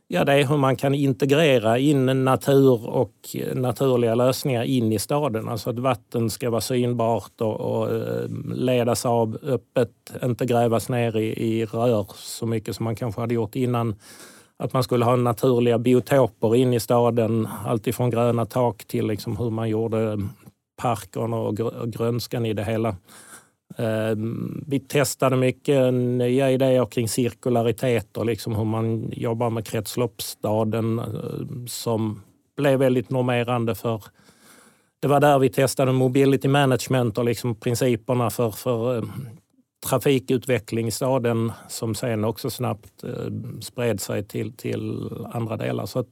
Ja, 0.08 0.24
det 0.24 0.32
är 0.32 0.44
hur 0.44 0.56
man 0.56 0.76
kan 0.76 0.94
integrera 0.94 1.78
in 1.78 2.24
natur 2.24 2.86
och 2.86 3.36
naturliga 3.54 4.14
lösningar 4.14 4.62
in 4.62 4.92
i 4.92 4.98
staden. 4.98 5.48
Alltså 5.48 5.70
att 5.70 5.78
vatten 5.78 6.30
ska 6.30 6.50
vara 6.50 6.60
synbart 6.60 7.40
och, 7.40 7.60
och 7.60 7.94
eh, 7.94 8.28
ledas 8.54 9.06
av 9.06 9.38
öppet, 9.42 9.90
inte 10.24 10.46
grävas 10.46 10.88
ner 10.88 11.16
i, 11.16 11.26
i 11.26 11.64
rör 11.64 12.06
så 12.14 12.46
mycket 12.46 12.76
som 12.76 12.84
man 12.84 12.96
kanske 12.96 13.20
hade 13.20 13.34
gjort 13.34 13.56
innan. 13.56 13.94
Att 14.56 14.72
man 14.72 14.82
skulle 14.82 15.04
ha 15.04 15.16
naturliga 15.16 15.78
biotoper 15.78 16.56
in 16.56 16.72
i 16.72 16.80
staden, 16.80 17.48
alltifrån 17.66 18.10
gröna 18.10 18.46
tak 18.46 18.84
till 18.84 19.06
liksom 19.06 19.36
hur 19.36 19.50
man 19.50 19.68
gjorde 19.68 20.18
parken 20.76 21.34
och 21.34 21.56
grönskan 21.92 22.46
i 22.46 22.52
det 22.52 22.64
hela. 22.64 22.96
Ehm, 23.76 24.64
vi 24.66 24.80
testade 24.80 25.36
mycket 25.36 25.94
nya 25.94 26.50
idéer 26.50 26.86
kring 26.86 27.08
cirkularitet 27.08 28.16
och 28.16 28.26
liksom 28.26 28.54
hur 28.54 28.64
man 28.64 29.10
jobbar 29.12 29.50
med 29.50 29.66
kretsloppsstaden 29.66 30.98
eh, 30.98 31.66
som 31.66 32.22
blev 32.56 32.78
väldigt 32.78 33.10
normerande 33.10 33.74
för 33.74 34.02
det 35.00 35.08
var 35.08 35.20
där 35.20 35.38
vi 35.38 35.48
testade 35.48 35.92
mobility 35.92 36.48
management 36.48 37.18
och 37.18 37.24
liksom 37.24 37.54
principerna 37.54 38.30
för, 38.30 38.50
för 38.50 38.98
ehm, 38.98 39.10
trafikutveckling 39.86 40.86
i 40.86 40.90
staden 40.90 41.52
som 41.68 41.94
sen 41.94 42.24
också 42.24 42.50
snabbt 42.50 43.04
ehm, 43.04 43.62
spred 43.62 44.00
sig 44.00 44.24
till, 44.24 44.52
till 44.52 45.10
andra 45.32 45.56
delar. 45.56 45.86
Så 45.86 46.04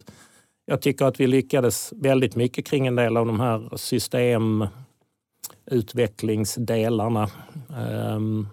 jag 0.66 0.82
tycker 0.82 1.04
att 1.04 1.20
vi 1.20 1.26
lyckades 1.26 1.92
väldigt 1.96 2.36
mycket 2.36 2.66
kring 2.66 2.86
en 2.86 2.96
del 2.96 3.16
av 3.16 3.26
de 3.26 3.40
här 3.40 3.76
system 3.76 4.66
utvecklingsdelarna. 5.66 7.30
Ehm, 7.76 8.48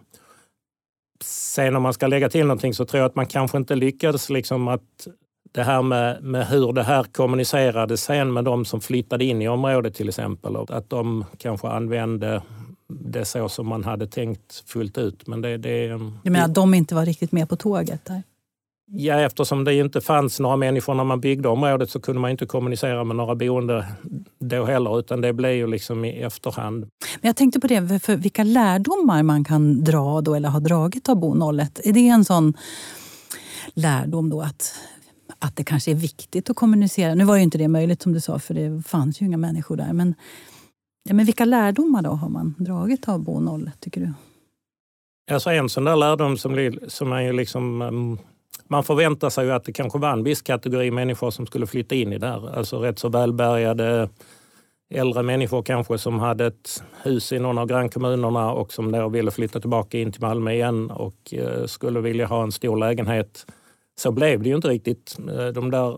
sen 1.24 1.76
om 1.76 1.84
man 1.84 1.94
ska 1.94 2.08
lägga 2.08 2.30
till 2.30 2.46
någonting 2.46 2.74
så 2.74 2.86
tror 2.86 3.00
jag 3.00 3.10
att 3.10 3.16
man 3.16 3.26
kanske 3.26 3.58
inte 3.58 3.76
lyckades 3.76 4.30
liksom 4.30 4.68
att 4.68 5.08
det 5.52 5.64
här 5.64 5.82
med, 5.82 6.24
med 6.24 6.48
hur 6.48 6.74
det 6.74 6.84
här 6.84 7.04
kommunicerades 7.04 8.04
sen 8.04 8.34
med 8.34 8.44
de 8.44 8.66
som 8.66 8.82
flyttade 8.82 9.26
in 9.26 9.42
i 9.42 9.48
området 9.48 9.96
till 9.96 10.10
exempel. 10.10 10.56
Att 10.56 10.90
de 10.90 11.26
kanske 11.38 11.68
använde 11.68 12.42
det 12.88 13.26
så 13.26 13.50
som 13.50 13.68
man 13.68 13.84
hade 13.84 14.08
tänkt 14.08 14.64
fullt 14.66 14.98
ut. 14.98 15.28
Men 15.28 15.42
det, 15.42 15.58
det, 15.58 15.88
du 16.24 16.30
menar 16.30 16.46
att 16.46 16.56
de 16.56 16.74
inte 16.74 16.96
var 16.96 17.06
riktigt 17.06 17.32
med 17.32 17.50
på 17.50 17.56
tåget? 17.56 18.06
Där? 18.06 18.24
Ja, 18.94 19.20
eftersom 19.20 19.64
det 19.64 19.74
inte 19.74 20.02
fanns 20.02 20.40
några 20.40 20.56
människor 20.56 20.94
när 20.94 21.04
man 21.04 21.20
byggde 21.20 21.50
området 21.50 21.90
så 21.90 22.00
kunde 22.00 22.22
man 22.22 22.32
inte 22.32 22.46
kommunicera 22.46 23.04
med 23.04 23.16
några 23.16 23.36
boende 23.36 23.86
då 24.40 24.66
heller, 24.66 25.00
utan 25.00 25.22
det 25.22 25.34
blev 25.34 25.52
ju 25.52 25.68
liksom 25.68 26.06
i 26.06 26.22
efterhand. 26.22 26.80
Men 27.22 27.30
jag 27.30 27.36
tänkte 27.36 27.60
på 27.60 27.68
det, 27.68 28.00
för 28.00 28.16
vilka 28.16 28.44
lärdomar 28.44 29.24
man 29.24 29.44
kan 29.44 29.84
dra 29.84 30.22
då, 30.22 30.36
eller 30.36 30.50
har 30.50 30.60
dragit 30.60 31.10
av 31.10 31.16
Bo 31.16 31.60
01. 31.60 31.80
Är 31.84 31.94
det 31.94 32.08
en 32.08 32.26
sån 32.26 32.54
lärdom 33.74 34.30
då 34.30 34.42
att, 34.42 34.74
att 35.40 35.56
det 35.56 35.64
kanske 35.64 35.92
är 35.92 35.96
viktigt 35.96 36.50
att 36.50 36.56
kommunicera? 36.56 37.16
Nu 37.16 37.24
var 37.24 37.36
ju 37.36 37.44
inte 37.44 37.58
det 37.58 37.68
möjligt 37.68 38.02
som 38.02 38.14
du 38.14 38.22
sa, 38.22 38.40
för 38.40 38.54
det 38.54 38.88
fanns 38.88 39.22
ju 39.22 39.26
inga 39.26 39.38
människor 39.38 39.78
där. 39.78 39.94
Men, 39.94 40.16
ja, 41.04 41.14
men 41.14 41.26
vilka 41.26 41.46
lärdomar 41.46 42.02
då 42.02 42.10
har 42.10 42.30
man 42.30 42.56
dragit 42.58 43.10
av 43.10 43.20
Bo 43.24 43.58
01, 43.66 43.80
tycker 43.80 44.02
du? 44.02 44.14
Alltså 45.32 45.50
en 45.50 45.70
sån 45.70 45.84
där 45.84 45.96
lärdom 45.96 46.38
som, 46.38 46.78
som 46.88 47.12
är 47.12 47.22
ju 47.22 47.34
liksom 47.34 47.82
um, 47.82 48.18
man 48.72 48.84
förväntar 48.84 49.30
sig 49.30 49.46
ju 49.46 49.52
att 49.52 49.64
det 49.64 49.74
kanske 49.74 50.00
var 50.00 50.10
en 50.10 50.24
viss 50.24 50.42
kategori 50.42 50.92
människor 50.92 51.32
som 51.32 51.46
skulle 51.46 51.68
flytta 51.68 51.96
in 51.96 52.14
i 52.14 52.18
det 52.18 52.28
här. 52.28 52.58
Alltså 52.58 52.80
rätt 52.80 53.00
så 53.00 53.10
välbärgade 53.10 54.10
äldre 54.94 55.24
människor 55.24 55.64
kanske 55.64 55.98
som 55.98 56.20
hade 56.20 56.46
ett 56.46 56.84
hus 57.04 57.32
i 57.32 57.40
någon 57.40 57.58
av 57.58 57.68
grannkommunerna 57.68 58.52
och 58.52 58.74
som 58.74 58.92
då 58.92 59.10
ville 59.10 59.32
flytta 59.32 59.60
tillbaka 59.60 60.00
in 60.00 60.12
till 60.12 60.22
Malmö 60.22 60.52
igen 60.52 60.92
och 60.92 61.34
eh, 61.34 61.66
skulle 61.66 62.02
vilja 62.02 62.26
ha 62.26 62.44
en 62.44 62.52
stor 62.52 62.78
lägenhet. 62.78 63.46
Så 64.00 64.12
blev 64.12 64.44
det 64.44 64.50
ju 64.50 64.56
inte 64.56 64.68
riktigt. 64.68 65.18
Eh, 65.38 65.48
de 65.48 65.72
där 65.72 65.98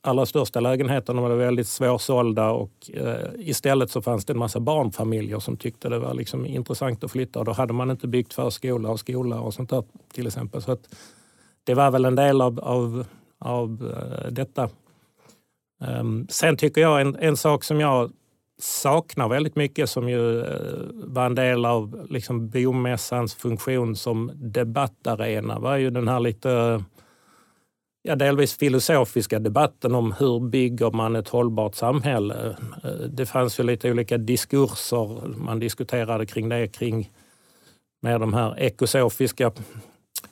allra 0.00 0.26
största 0.26 0.60
lägenheterna 0.60 1.22
var 1.22 1.30
väldigt 1.30 1.68
svårsålda 1.68 2.50
och 2.50 2.90
eh, 2.94 3.30
istället 3.38 3.90
så 3.90 4.02
fanns 4.02 4.24
det 4.24 4.32
en 4.32 4.38
massa 4.38 4.60
barnfamiljer 4.60 5.38
som 5.38 5.56
tyckte 5.56 5.88
det 5.88 5.98
var 5.98 6.14
liksom 6.14 6.46
intressant 6.46 7.04
att 7.04 7.10
flytta 7.10 7.38
och 7.38 7.44
då 7.44 7.52
hade 7.52 7.72
man 7.72 7.90
inte 7.90 8.08
byggt 8.08 8.34
förskola 8.34 8.88
och 8.88 9.00
skola 9.00 9.40
och 9.40 9.54
sånt 9.54 9.70
där 9.70 9.84
till 10.12 10.26
exempel. 10.26 10.62
Så 10.62 10.72
att 10.72 10.88
det 11.64 11.74
var 11.74 11.90
väl 11.90 12.04
en 12.04 12.14
del 12.14 12.40
av, 12.40 12.60
av, 12.60 13.06
av 13.38 13.94
eh, 13.96 14.32
detta. 14.32 14.68
Um, 16.00 16.28
sen 16.28 16.56
tycker 16.56 16.80
jag 16.80 17.00
en, 17.00 17.16
en 17.16 17.36
sak 17.36 17.64
som 17.64 17.80
jag 17.80 18.10
saknar 18.58 19.28
väldigt 19.28 19.56
mycket 19.56 19.90
som 19.90 20.08
ju 20.08 20.40
eh, 20.40 20.86
var 20.92 21.26
en 21.26 21.34
del 21.34 21.64
av 21.64 22.06
liksom, 22.10 22.48
biomässans 22.48 23.34
funktion 23.34 23.96
som 23.96 24.32
debattarena 24.34 25.58
var 25.58 25.76
ju 25.76 25.90
den 25.90 26.08
här 26.08 26.20
lite 26.20 26.84
ja, 28.02 28.16
delvis 28.16 28.58
filosofiska 28.58 29.38
debatten 29.38 29.94
om 29.94 30.12
hur 30.12 30.40
bygger 30.40 30.90
man 30.90 31.16
ett 31.16 31.28
hållbart 31.28 31.74
samhälle. 31.74 32.56
Eh, 32.84 32.90
det 32.90 33.26
fanns 33.26 33.60
ju 33.60 33.62
lite 33.62 33.90
olika 33.90 34.18
diskurser 34.18 35.28
man 35.36 35.58
diskuterade 35.58 36.26
kring 36.26 36.48
det, 36.48 36.68
kring 36.68 37.10
med 38.02 38.20
de 38.20 38.34
här 38.34 38.58
ekosofiska 38.58 39.52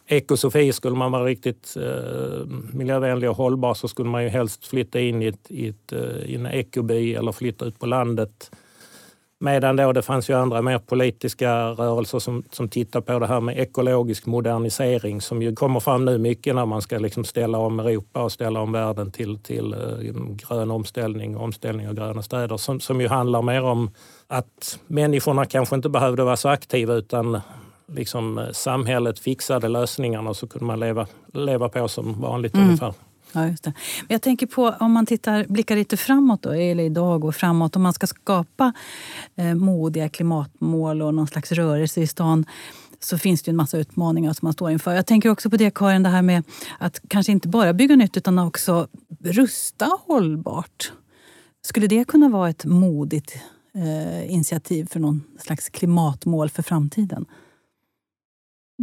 ekosofi, 0.07 0.73
skulle 0.73 0.97
man 0.97 1.13
vara 1.13 1.25
riktigt 1.25 1.77
eh, 1.77 2.47
miljövänlig 2.73 3.31
och 3.31 3.37
hållbar 3.37 3.75
så 3.75 3.89
skulle 3.89 4.09
man 4.09 4.23
ju 4.23 4.29
helst 4.29 4.67
flytta 4.67 5.01
in 5.01 5.23
i, 5.23 5.27
ett, 5.27 5.51
i, 5.51 5.69
ett, 5.69 5.93
eh, 5.93 6.31
i 6.31 6.35
en 6.35 6.47
ekoby 6.47 7.15
eller 7.15 7.33
flytta 7.33 7.65
ut 7.65 7.79
på 7.79 7.87
landet. 7.87 8.51
Medan 9.43 9.77
då 9.77 9.93
det 9.93 10.03
fanns 10.03 10.31
ju 10.31 10.35
andra 10.35 10.63
mer 10.63 10.79
politiska 10.79 11.69
rörelser 11.69 12.19
som, 12.19 12.43
som 12.51 12.69
tittar 12.69 13.01
på 13.01 13.19
det 13.19 13.27
här 13.27 13.41
med 13.41 13.59
ekologisk 13.59 14.27
modernisering 14.27 15.21
som 15.21 15.43
ju 15.43 15.55
kommer 15.55 15.81
fram 15.81 16.05
nu 16.05 16.19
mycket 16.19 16.55
när 16.55 16.67
man 16.67 16.83
ska 16.83 16.99
liksom 16.99 17.25
ställa 17.25 17.59
om 17.59 17.81
Europa 17.81 18.23
och 18.23 18.33
ställa 18.33 18.61
om 18.61 18.73
världen 18.73 19.11
till, 19.11 19.39
till 19.39 19.73
eh, 19.73 20.13
grön 20.49 20.71
omställning 20.71 21.37
och 21.37 21.45
omställning 21.45 21.89
av 21.89 21.95
gröna 21.95 22.23
städer 22.23 22.57
som, 22.57 22.81
som 22.81 23.01
ju 23.01 23.09
handlar 23.09 23.43
mer 23.43 23.63
om 23.63 23.91
att 24.27 24.79
människorna 24.87 25.45
kanske 25.45 25.77
inte 25.77 25.89
behövde 25.89 26.25
vara 26.25 26.37
så 26.37 26.49
aktiva 26.49 26.95
utan 26.95 27.41
liksom, 27.87 28.39
eh, 28.39 28.51
samhället 28.53 29.19
fixade 29.19 29.69
lösningarna 29.69 30.35
så 30.35 30.47
kunde 30.47 30.65
man 30.65 30.81
leva, 30.81 31.07
leva 31.33 31.69
på 31.69 31.89
som 31.89 32.21
vanligt 32.21 32.55
mm. 32.55 32.67
ungefär. 32.67 32.95
Ja, 33.33 33.47
just 33.47 33.65
det. 33.65 33.73
Men 34.01 34.15
jag 34.15 34.23
tänker 34.23 34.47
på 34.47 34.75
om 34.81 34.93
man 34.93 35.07
tittar, 35.07 35.47
blickar 35.49 35.77
lite 35.77 35.97
framåt, 35.97 36.43
då, 36.43 36.51
eller 36.51 36.85
idag 36.85 37.25
och 37.25 37.35
framåt. 37.35 37.77
Om 37.77 37.83
man 37.83 37.93
ska 37.93 38.07
skapa 38.07 38.73
eh, 39.37 39.55
modiga 39.55 40.09
klimatmål 40.09 41.03
och 41.03 41.15
någon 41.15 41.27
slags 41.27 41.53
rörelse 41.53 42.01
i 42.01 42.07
stan 42.07 42.45
så 43.01 43.19
finns 43.19 43.43
det 43.43 43.51
en 43.51 43.57
massa 43.57 43.79
utmaningar 43.79 44.33
som 44.33 44.47
man 44.47 44.53
står 44.53 44.71
inför. 44.71 44.95
Jag 44.95 45.07
tänker 45.07 45.29
också 45.29 45.51
på 45.51 45.57
det 45.57 45.75
Karin, 45.75 46.03
det 46.03 46.09
här 46.09 46.23
med 46.23 46.43
att 46.79 47.01
kanske 47.09 47.33
inte 47.33 47.49
bara 47.49 47.73
bygga 47.73 47.97
nytt 47.97 48.17
utan 48.17 48.39
också 48.39 48.89
rusta 49.21 49.99
hållbart. 50.07 50.93
Skulle 51.63 51.87
det 51.87 52.05
kunna 52.05 52.29
vara 52.29 52.49
ett 52.49 52.65
modigt 52.65 53.35
eh, 53.75 54.33
initiativ 54.33 54.89
för 54.91 55.01
någon 55.01 55.23
slags 55.39 55.69
klimatmål 55.69 56.51
för 56.51 56.63
framtiden? 56.63 57.27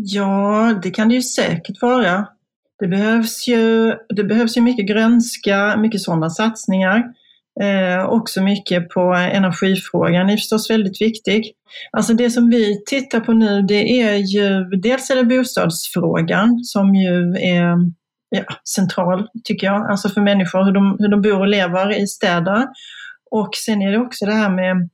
Ja, 0.02 0.80
det 0.84 0.92
kan 0.92 1.10
det 1.10 1.16
ju 1.16 1.22
säkert 1.22 1.82
vara. 1.82 2.28
Det 2.80 2.88
behövs 2.88 3.48
ju, 3.48 3.94
det 4.16 4.24
behövs 4.24 4.58
ju 4.58 4.62
mycket 4.62 4.88
grönska, 4.88 5.78
mycket 5.78 6.02
sådana 6.02 6.30
satsningar. 6.30 7.04
Eh, 7.62 8.06
också 8.06 8.42
mycket 8.42 8.90
på 8.90 9.14
energifrågan 9.14 10.30
är 10.30 10.38
förstås 10.38 10.70
väldigt 10.70 11.02
viktig. 11.02 11.52
Alltså 11.92 12.14
det 12.14 12.30
som 12.30 12.50
vi 12.50 12.84
tittar 12.86 13.20
på 13.20 13.34
nu 13.34 13.62
det 13.62 14.02
är 14.02 14.16
ju, 14.16 14.64
dels 14.64 15.10
är 15.10 15.16
det 15.16 15.24
bostadsfrågan 15.24 16.60
som 16.64 16.96
ju 16.96 17.34
är 17.34 17.76
ja, 18.30 18.44
central 18.76 19.28
tycker 19.44 19.68
jag, 19.68 19.90
alltså 19.92 20.10
för 20.10 20.22
människor, 20.22 20.66
hur 20.66 20.72
de, 20.72 20.98
hur 21.00 21.10
de 21.10 21.22
bor 21.22 21.40
och 21.40 21.48
lever 21.48 22.02
i 22.02 22.08
städer. 22.08 22.68
Och 23.32 23.50
sen 23.56 23.82
är 23.82 23.92
det 23.92 24.00
också 24.00 24.26
det 24.26 24.34
här 24.34 24.50
med 24.50 24.90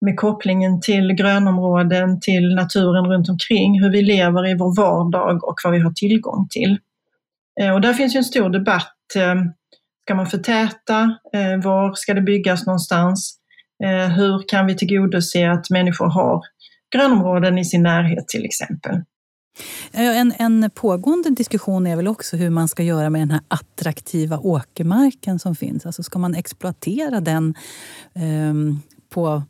med 0.00 0.16
kopplingen 0.16 0.80
till 0.80 1.12
grönområden, 1.12 2.20
till 2.20 2.54
naturen 2.54 3.04
runt 3.04 3.28
omkring, 3.28 3.82
hur 3.82 3.90
vi 3.90 4.02
lever 4.02 4.48
i 4.48 4.54
vår 4.54 4.76
vardag 4.76 5.44
och 5.44 5.56
vad 5.64 5.72
vi 5.72 5.78
har 5.78 5.90
tillgång 5.90 6.48
till. 6.50 6.78
Eh, 7.60 7.74
och 7.74 7.80
där 7.80 7.94
finns 7.94 8.14
ju 8.14 8.18
en 8.18 8.24
stor 8.24 8.50
debatt. 8.50 8.96
Eh, 9.16 9.34
ska 10.04 10.14
man 10.14 10.26
förtäta? 10.26 11.16
Eh, 11.34 11.62
var 11.64 11.94
ska 11.94 12.14
det 12.14 12.20
byggas 12.20 12.66
någonstans? 12.66 13.36
Hur 14.16 14.48
kan 14.48 14.66
vi 14.66 14.76
tillgodose 14.76 15.50
att 15.50 15.70
människor 15.70 16.06
har 16.06 16.42
grönområden 16.94 17.58
i 17.58 17.64
sin 17.64 17.82
närhet 17.82 18.28
till 18.28 18.44
exempel. 18.44 18.96
En, 19.92 20.32
en 20.38 20.70
pågående 20.74 21.30
diskussion 21.30 21.86
är 21.86 21.96
väl 21.96 22.08
också 22.08 22.36
hur 22.36 22.50
man 22.50 22.68
ska 22.68 22.82
göra 22.82 23.10
med 23.10 23.20
den 23.20 23.30
här 23.30 23.40
attraktiva 23.48 24.38
åkermarken 24.38 25.38
som 25.38 25.54
finns. 25.56 25.86
Alltså 25.86 26.02
ska 26.02 26.18
man 26.18 26.34
exploatera 26.34 27.20
den 27.20 27.54
eh, 28.14 28.54
på, 29.14 29.42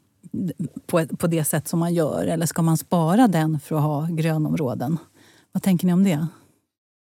på, 0.87 1.07
på 1.07 1.27
det 1.27 1.45
sätt 1.45 1.69
som 1.69 1.79
man 1.81 1.95
gör 1.95 2.27
eller 2.27 2.47
ska 2.47 2.63
man 2.63 2.77
spara 2.77 3.29
den 3.29 3.61
för 3.61 3.77
att 3.77 3.83
ha 3.83 4.07
grönområden? 4.11 4.99
Vad 5.53 5.63
tänker 5.63 5.87
ni 5.87 5.93
om 5.93 6.05
det? 6.05 6.27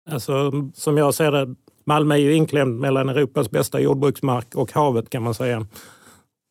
Alltså, 0.09 0.51
som 0.73 0.97
jag 0.97 1.13
ser 1.13 1.31
det, 1.31 1.55
Malmö 1.83 2.15
är 2.15 2.19
ju 2.19 2.33
inklämd 2.33 2.79
mellan 2.79 3.09
Europas 3.09 3.51
bästa 3.51 3.79
jordbruksmark 3.79 4.55
och 4.55 4.71
havet 4.71 5.09
kan 5.09 5.23
man 5.23 5.33
säga. 5.33 5.67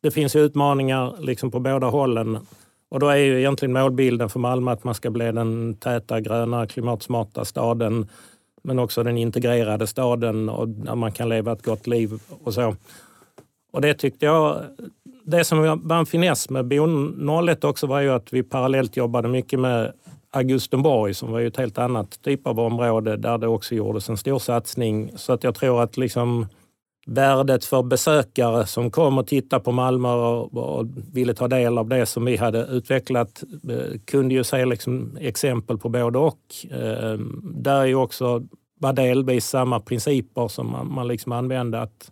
Det 0.01 0.11
finns 0.11 0.35
utmaningar 0.35 1.15
liksom 1.19 1.51
på 1.51 1.59
båda 1.59 1.87
hållen. 1.87 2.39
Och 2.89 2.99
då 2.99 3.09
är 3.09 3.15
ju 3.15 3.39
egentligen 3.39 3.73
målbilden 3.73 4.29
för 4.29 4.39
Malmö 4.39 4.71
att 4.71 4.83
man 4.83 4.95
ska 4.95 5.09
bli 5.09 5.31
den 5.31 5.75
täta, 5.75 6.21
gröna, 6.21 6.67
klimatsmarta 6.67 7.45
staden 7.45 8.07
men 8.63 8.79
också 8.79 9.03
den 9.03 9.17
integrerade 9.17 9.87
staden 9.87 10.49
och 10.49 10.67
där 10.67 10.95
man 10.95 11.11
kan 11.11 11.29
leva 11.29 11.51
ett 11.51 11.65
gott 11.65 11.87
liv 11.87 12.19
och 12.43 12.53
så. 12.53 12.75
Och 13.71 13.81
det 13.81 13.93
tyckte 13.93 14.25
jag, 14.25 14.61
det 15.25 15.43
som 15.43 15.81
var 15.83 15.97
en 15.99 16.05
finess 16.05 16.49
med 16.49 16.67
Bo 16.67 16.87
01 17.49 17.63
också 17.63 17.87
var 17.87 18.01
ju 18.01 18.09
att 18.09 18.33
vi 18.33 18.43
parallellt 18.43 18.97
jobbade 18.97 19.27
mycket 19.27 19.59
med 19.59 19.93
Augustenborg 20.31 21.13
som 21.13 21.31
var 21.31 21.39
ju 21.39 21.47
ett 21.47 21.57
helt 21.57 21.77
annat 21.77 22.21
typ 22.21 22.47
av 22.47 22.59
område 22.59 23.17
där 23.17 23.37
det 23.37 23.47
också 23.47 23.75
gjordes 23.75 24.09
en 24.09 24.17
stor 24.17 24.39
satsning. 24.39 25.11
Så 25.15 25.33
att 25.33 25.43
jag 25.43 25.55
tror 25.55 25.83
att 25.83 25.97
liksom 25.97 26.47
värdet 27.05 27.65
för 27.65 27.83
besökare 27.83 28.65
som 28.65 28.91
kom 28.91 29.17
och 29.17 29.27
tittade 29.27 29.63
på 29.63 29.71
Malmö 29.71 30.09
och, 30.09 30.87
ville 31.13 31.33
ta 31.33 31.47
del 31.47 31.77
av 31.77 31.89
det 31.89 32.05
som 32.05 32.25
vi 32.25 32.37
hade 32.37 32.59
utvecklat 32.65 33.43
eh, 33.69 33.99
kunde 34.05 34.35
ju 34.35 34.43
se 34.43 34.65
liksom 34.65 35.17
exempel 35.19 35.77
på 35.77 35.89
både 35.89 36.17
och. 36.17 36.39
Eh, 36.71 37.19
där 37.43 37.81
är 37.81 37.85
ju 37.85 37.95
också 37.95 38.43
var 38.79 38.93
delvis 38.93 39.45
samma 39.45 39.79
principer 39.79 40.47
som 40.47 40.71
man, 40.71 40.93
man 40.93 41.07
liksom 41.07 41.31
använde. 41.31 41.81
Att, 41.81 42.11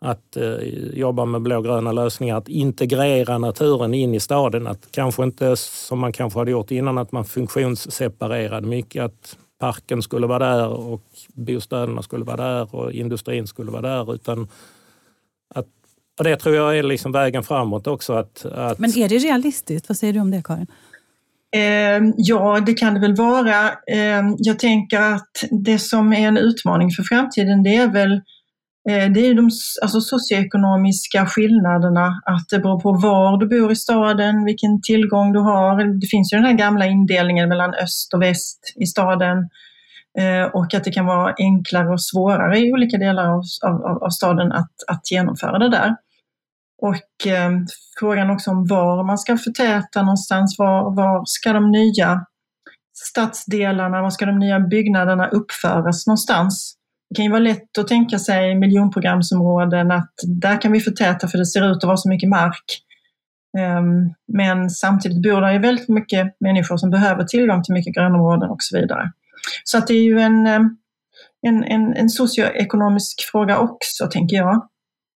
att 0.00 0.36
eh, 0.36 0.56
jobba 0.92 1.24
med 1.24 1.42
blågröna 1.42 1.92
lösningar, 1.92 2.36
att 2.36 2.48
integrera 2.48 3.38
naturen 3.38 3.94
in 3.94 4.14
i 4.14 4.20
staden. 4.20 4.66
Att 4.66 4.88
kanske 4.90 5.22
inte 5.22 5.56
som 5.56 5.98
man 5.98 6.12
kanske 6.12 6.38
hade 6.38 6.50
gjort 6.50 6.70
innan, 6.70 6.98
att 6.98 7.12
man 7.12 7.24
funktionsseparerade 7.24 8.66
mycket. 8.66 9.04
Att 9.04 9.36
parken 9.58 10.02
skulle 10.02 10.26
vara 10.26 10.38
där 10.38 10.68
och 10.68 11.02
bostäderna 11.34 12.02
skulle 12.02 12.24
vara 12.24 12.36
där 12.36 12.74
och 12.74 12.92
industrin 12.92 13.46
skulle 13.46 13.70
vara 13.70 13.82
där. 13.82 14.14
Utan 14.14 14.48
att, 15.54 15.66
och 16.18 16.24
det 16.24 16.36
tror 16.36 16.54
jag 16.54 16.78
är 16.78 16.82
liksom 16.82 17.12
vägen 17.12 17.42
framåt 17.42 17.86
också. 17.86 18.12
Att, 18.12 18.44
att... 18.44 18.78
Men 18.78 18.98
är 18.98 19.08
det 19.08 19.18
realistiskt? 19.18 19.88
Vad 19.88 19.98
säger 19.98 20.12
du 20.12 20.20
om 20.20 20.30
det 20.30 20.42
Karin? 20.44 20.66
Eh, 21.56 22.12
ja, 22.16 22.60
det 22.60 22.74
kan 22.74 22.94
det 22.94 23.00
väl 23.00 23.16
vara. 23.16 23.68
Eh, 23.68 24.22
jag 24.38 24.58
tänker 24.58 25.00
att 25.00 25.44
det 25.50 25.78
som 25.78 26.12
är 26.12 26.28
en 26.28 26.36
utmaning 26.36 26.90
för 26.90 27.02
framtiden 27.02 27.62
det 27.62 27.76
är 27.76 27.92
väl 27.92 28.12
eh, 28.12 28.20
Eh, 28.88 29.10
det 29.10 29.20
är 29.20 29.34
de 29.34 29.50
alltså, 29.82 30.00
socioekonomiska 30.00 31.26
skillnaderna, 31.26 32.22
att 32.24 32.48
det 32.50 32.58
beror 32.58 32.80
på 32.80 32.92
var 32.92 33.38
du 33.38 33.46
bor 33.48 33.72
i 33.72 33.76
staden, 33.76 34.44
vilken 34.44 34.82
tillgång 34.82 35.32
du 35.32 35.38
har. 35.38 36.00
Det 36.00 36.06
finns 36.06 36.32
ju 36.32 36.36
den 36.36 36.46
här 36.46 36.52
gamla 36.52 36.86
indelningen 36.86 37.48
mellan 37.48 37.74
öst 37.74 38.14
och 38.14 38.22
väst 38.22 38.58
i 38.76 38.86
staden 38.86 39.38
eh, 40.18 40.44
och 40.52 40.74
att 40.74 40.84
det 40.84 40.90
kan 40.90 41.06
vara 41.06 41.34
enklare 41.38 41.88
och 41.88 42.02
svårare 42.02 42.58
i 42.58 42.72
olika 42.72 42.96
delar 42.98 43.24
av, 43.24 43.42
av, 43.66 44.02
av 44.02 44.10
staden 44.10 44.52
att, 44.52 44.74
att 44.88 45.10
genomföra 45.10 45.58
det 45.58 45.70
där. 45.70 45.96
Och 46.82 47.26
eh, 47.32 47.50
frågan 48.00 48.30
också 48.30 48.50
om 48.50 48.66
var 48.66 49.04
man 49.04 49.18
ska 49.18 49.36
förtäta 49.36 50.02
någonstans. 50.02 50.56
Var, 50.58 50.96
var 50.96 51.22
ska 51.24 51.52
de 51.52 51.70
nya 51.70 52.26
stadsdelarna, 52.94 54.02
var 54.02 54.10
ska 54.10 54.26
de 54.26 54.38
nya 54.38 54.60
byggnaderna 54.60 55.28
uppföras 55.28 56.06
någonstans? 56.06 56.77
Det 57.10 57.14
kan 57.14 57.24
ju 57.24 57.30
vara 57.30 57.40
lätt 57.40 57.78
att 57.78 57.88
tänka 57.88 58.18
sig 58.18 58.54
miljonprogramsområden 58.54 59.90
att 59.90 60.12
där 60.26 60.60
kan 60.60 60.72
vi 60.72 60.80
förtäta 60.80 61.28
för 61.28 61.38
det 61.38 61.46
ser 61.46 61.70
ut 61.70 61.76
att 61.76 61.84
vara 61.84 61.96
så 61.96 62.08
mycket 62.08 62.28
mark. 62.28 62.82
Ehm, 63.58 64.14
men 64.32 64.70
samtidigt 64.70 65.22
bor 65.22 65.40
det 65.40 65.52
ju 65.52 65.58
väldigt 65.58 65.88
mycket 65.88 66.36
människor 66.40 66.76
som 66.76 66.90
behöver 66.90 67.24
tillgång 67.24 67.62
till 67.62 67.74
mycket 67.74 67.94
grönområden 67.94 68.50
och 68.50 68.62
så 68.62 68.78
vidare. 68.78 69.12
Så 69.64 69.78
att 69.78 69.86
det 69.86 69.94
är 69.94 70.02
ju 70.02 70.20
en, 70.20 70.46
ehm, 70.46 70.76
en, 71.46 71.64
en, 71.64 71.94
en 71.96 72.08
socioekonomisk 72.08 73.30
fråga 73.32 73.58
också, 73.58 74.06
tänker 74.06 74.36
jag. 74.36 74.68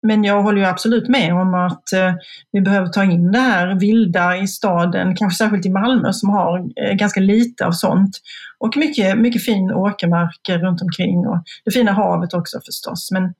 Men 0.06 0.24
jag 0.24 0.42
håller 0.42 0.58
ju 0.58 0.66
absolut 0.66 1.08
med 1.08 1.34
om 1.34 1.54
att 1.54 1.92
eh, 1.92 2.14
vi 2.52 2.60
behöver 2.60 2.88
ta 2.88 3.04
in 3.04 3.32
det 3.32 3.38
här 3.38 3.80
vilda 3.80 4.36
i 4.36 4.46
staden, 4.46 5.16
kanske 5.16 5.36
särskilt 5.44 5.66
i 5.66 5.70
Malmö 5.70 6.12
som 6.12 6.28
har 6.30 6.58
eh, 6.58 6.94
ganska 6.94 7.20
lite 7.20 7.66
av 7.66 7.72
sånt. 7.72 8.18
Och 8.58 8.76
mycket, 8.76 9.18
mycket 9.18 9.44
fin 9.44 9.72
åkermark 9.72 10.48
runt 10.48 10.82
omkring 10.82 11.26
och 11.26 11.44
det 11.64 11.70
fina 11.70 11.92
havet 11.92 12.34
också 12.34 12.60
förstås. 12.66 13.10
Men, 13.10 13.34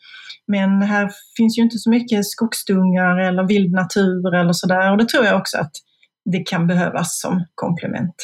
men 0.46 0.82
här 0.82 1.10
finns 1.36 1.58
ju 1.58 1.62
inte 1.62 1.78
så 1.78 1.90
mycket 1.90 2.26
skogsdungar 2.26 3.18
eller 3.18 3.42
vild 3.42 3.72
natur 3.72 4.34
eller 4.34 4.52
sådär 4.52 4.90
och 4.90 4.98
det 4.98 5.08
tror 5.08 5.24
jag 5.24 5.36
också 5.40 5.58
att 5.58 5.72
det 6.24 6.38
kan 6.38 6.66
behövas 6.66 7.20
som 7.20 7.44
komplement. 7.54 8.14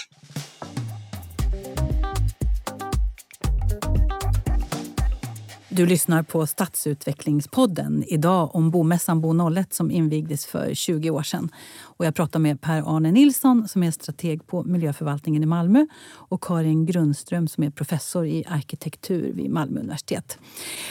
Du 5.78 5.86
lyssnar 5.86 6.22
på 6.22 6.46
Stadsutvecklingspodden. 6.46 8.04
Idag 8.06 8.54
om 8.54 8.70
bomässan 8.70 9.20
Bo 9.20 9.50
01 9.50 9.74
som 9.74 9.90
invigdes 9.90 10.46
för 10.46 10.74
20 10.74 11.10
år 11.10 11.22
sedan. 11.22 11.48
Och 11.80 12.06
jag 12.06 12.14
pratar 12.14 12.40
med 12.40 12.60
Per-Arne 12.60 13.12
Nilsson 13.12 13.68
som 13.68 13.82
är 13.82 13.90
strateg 13.90 14.46
på 14.46 14.62
miljöförvaltningen 14.62 15.42
i 15.42 15.46
Malmö 15.46 15.86
och 16.10 16.42
Karin 16.42 16.86
Grundström 16.86 17.48
som 17.48 17.64
är 17.64 17.70
professor 17.70 18.26
i 18.26 18.44
arkitektur 18.48 19.32
vid 19.32 19.50
Malmö 19.50 19.80
universitet. 19.80 20.38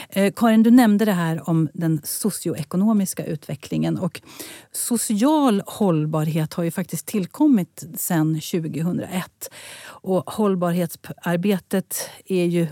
Eh, 0.08 0.32
Karin, 0.36 0.62
du 0.62 0.70
nämnde 0.70 1.04
det 1.04 1.12
här 1.12 1.48
om 1.48 1.68
den 1.74 2.00
socioekonomiska 2.04 3.24
utvecklingen. 3.24 3.98
Och 3.98 4.20
social 4.72 5.62
hållbarhet 5.66 6.54
har 6.54 6.64
ju 6.64 6.70
faktiskt 6.70 7.06
tillkommit 7.06 7.84
sedan 7.96 8.34
2001. 8.34 9.50
Och 9.84 10.30
hållbarhetsarbetet 10.30 12.10
är 12.26 12.44
ju 12.44 12.66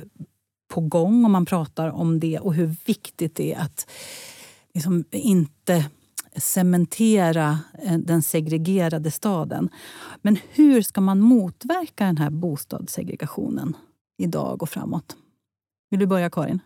på 0.68 0.80
gång 0.80 1.24
och 1.24 1.30
man 1.30 1.46
pratar 1.46 1.88
om 1.88 2.20
det 2.20 2.38
och 2.38 2.54
hur 2.54 2.74
viktigt 2.86 3.34
det 3.34 3.54
är 3.54 3.60
att 3.60 3.90
liksom 4.74 5.04
inte 5.10 5.84
cementera 6.36 7.58
eh, 7.82 7.98
den 7.98 8.22
segregerade 8.22 9.10
staden. 9.10 9.68
Men 10.22 10.36
hur 10.52 10.82
ska 10.82 11.00
man 11.00 11.20
motverka 11.20 12.04
den 12.04 12.18
här 12.18 12.30
bostadssegregationen 12.30 13.76
idag 14.18 14.62
och 14.62 14.68
framåt? 14.68 15.16
Vill 15.90 16.00
du 16.00 16.06
börja 16.06 16.30
Karin? 16.30 16.60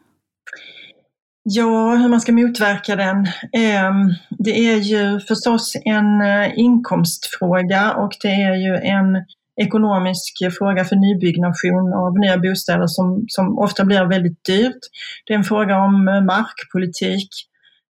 Ja, 1.43 1.97
hur 1.97 2.09
man 2.09 2.21
ska 2.21 2.33
motverka 2.33 2.97
den. 2.97 3.27
Ehm, 3.53 4.15
det 4.31 4.51
är 4.51 4.77
ju 4.77 5.21
förstås 5.21 5.77
en 5.85 6.21
eh, 6.21 6.59
inkomstfråga 6.59 7.95
och 7.95 8.13
det 8.23 8.29
är 8.29 8.55
ju 8.55 8.77
en 8.77 9.25
ekonomisk 9.57 10.33
fråga 10.59 10.85
för 10.85 10.97
nybyggnation 10.97 11.93
av 11.93 12.19
nya 12.19 12.39
bostäder 12.39 12.87
som, 12.87 13.25
som 13.29 13.59
ofta 13.59 13.85
blir 13.85 14.05
väldigt 14.05 14.45
dyrt. 14.45 14.79
Det 15.27 15.33
är 15.35 15.39
en 15.39 15.45
fråga 15.45 15.79
om 15.79 16.09
eh, 16.09 16.21
markpolitik, 16.21 17.29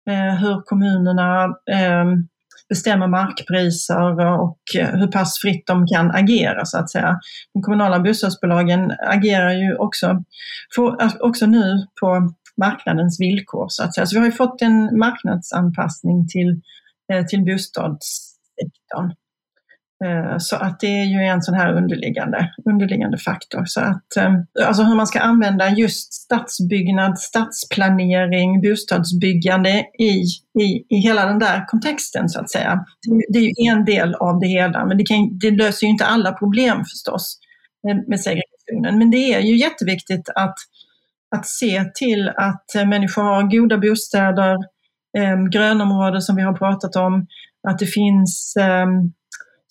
eh, 0.09 0.35
hur 0.35 0.61
kommunerna 0.61 1.43
eh, 1.71 2.05
bestämmer 2.69 3.07
markpriser 3.07 4.25
och 4.39 4.59
eh, 4.77 4.89
hur 4.89 5.07
pass 5.07 5.39
fritt 5.41 5.67
de 5.67 5.87
kan 5.87 6.11
agera 6.11 6.65
så 6.65 6.77
att 6.77 6.91
säga. 6.91 7.19
De 7.53 7.61
kommunala 7.61 7.99
bostadsbolagen 7.99 8.91
agerar 9.07 9.53
ju 9.53 9.75
också, 9.75 10.23
eh, 11.01 11.11
också 11.19 11.45
nu 11.45 11.87
på 12.01 12.33
marknadens 12.57 13.19
villkor 13.19 13.65
så 13.69 13.83
att 13.83 13.95
säga. 13.95 14.05
Så 14.05 14.15
vi 14.15 14.19
har 14.19 14.25
ju 14.25 14.31
fått 14.31 14.61
en 14.61 14.99
marknadsanpassning 14.99 16.27
till, 16.27 16.61
till 17.29 17.45
bostadssektorn. 17.45 19.11
Eh, 20.05 20.37
så 20.37 20.55
att 20.55 20.79
det 20.79 20.87
är 20.87 21.03
ju 21.03 21.25
en 21.25 21.41
sån 21.41 21.55
här 21.55 21.73
underliggande, 21.73 22.51
underliggande 22.69 23.17
faktor. 23.17 23.63
Så 23.65 23.81
att, 23.81 24.17
eh, 24.17 24.33
alltså 24.67 24.83
hur 24.83 24.95
man 24.95 25.07
ska 25.07 25.19
använda 25.19 25.69
just 25.69 26.13
stadsbyggnad, 26.13 27.19
stadsplanering, 27.19 28.61
bostadsbyggande 28.61 29.85
i, 29.99 30.23
i, 30.61 30.85
i 30.89 30.95
hela 30.95 31.25
den 31.25 31.39
där 31.39 31.65
kontexten 31.67 32.29
så 32.29 32.39
att 32.39 32.51
säga. 32.51 32.85
Det 33.29 33.39
är 33.39 33.43
ju 33.43 33.71
en 33.71 33.85
del 33.85 34.15
av 34.15 34.39
det 34.39 34.47
hela, 34.47 34.85
men 34.85 34.97
det, 34.97 35.03
kan, 35.03 35.37
det 35.39 35.51
löser 35.51 35.87
ju 35.87 35.91
inte 35.91 36.05
alla 36.05 36.31
problem 36.31 36.85
förstås 36.85 37.39
med 38.07 38.19
segregationen. 38.19 38.97
Men 38.97 39.11
det 39.11 39.33
är 39.33 39.39
ju 39.39 39.57
jätteviktigt 39.57 40.29
att, 40.35 40.55
att 41.35 41.47
se 41.47 41.83
till 41.83 42.29
att 42.29 42.75
eh, 42.75 42.85
människor 42.85 43.23
har 43.23 43.43
goda 43.43 43.77
bostäder, 43.77 44.57
grönområden 45.51 46.21
som 46.21 46.35
vi 46.35 46.41
har 46.41 46.53
pratat 46.53 46.95
om, 46.95 47.27
att 47.67 47.79
det 47.79 47.85
finns 47.85 48.57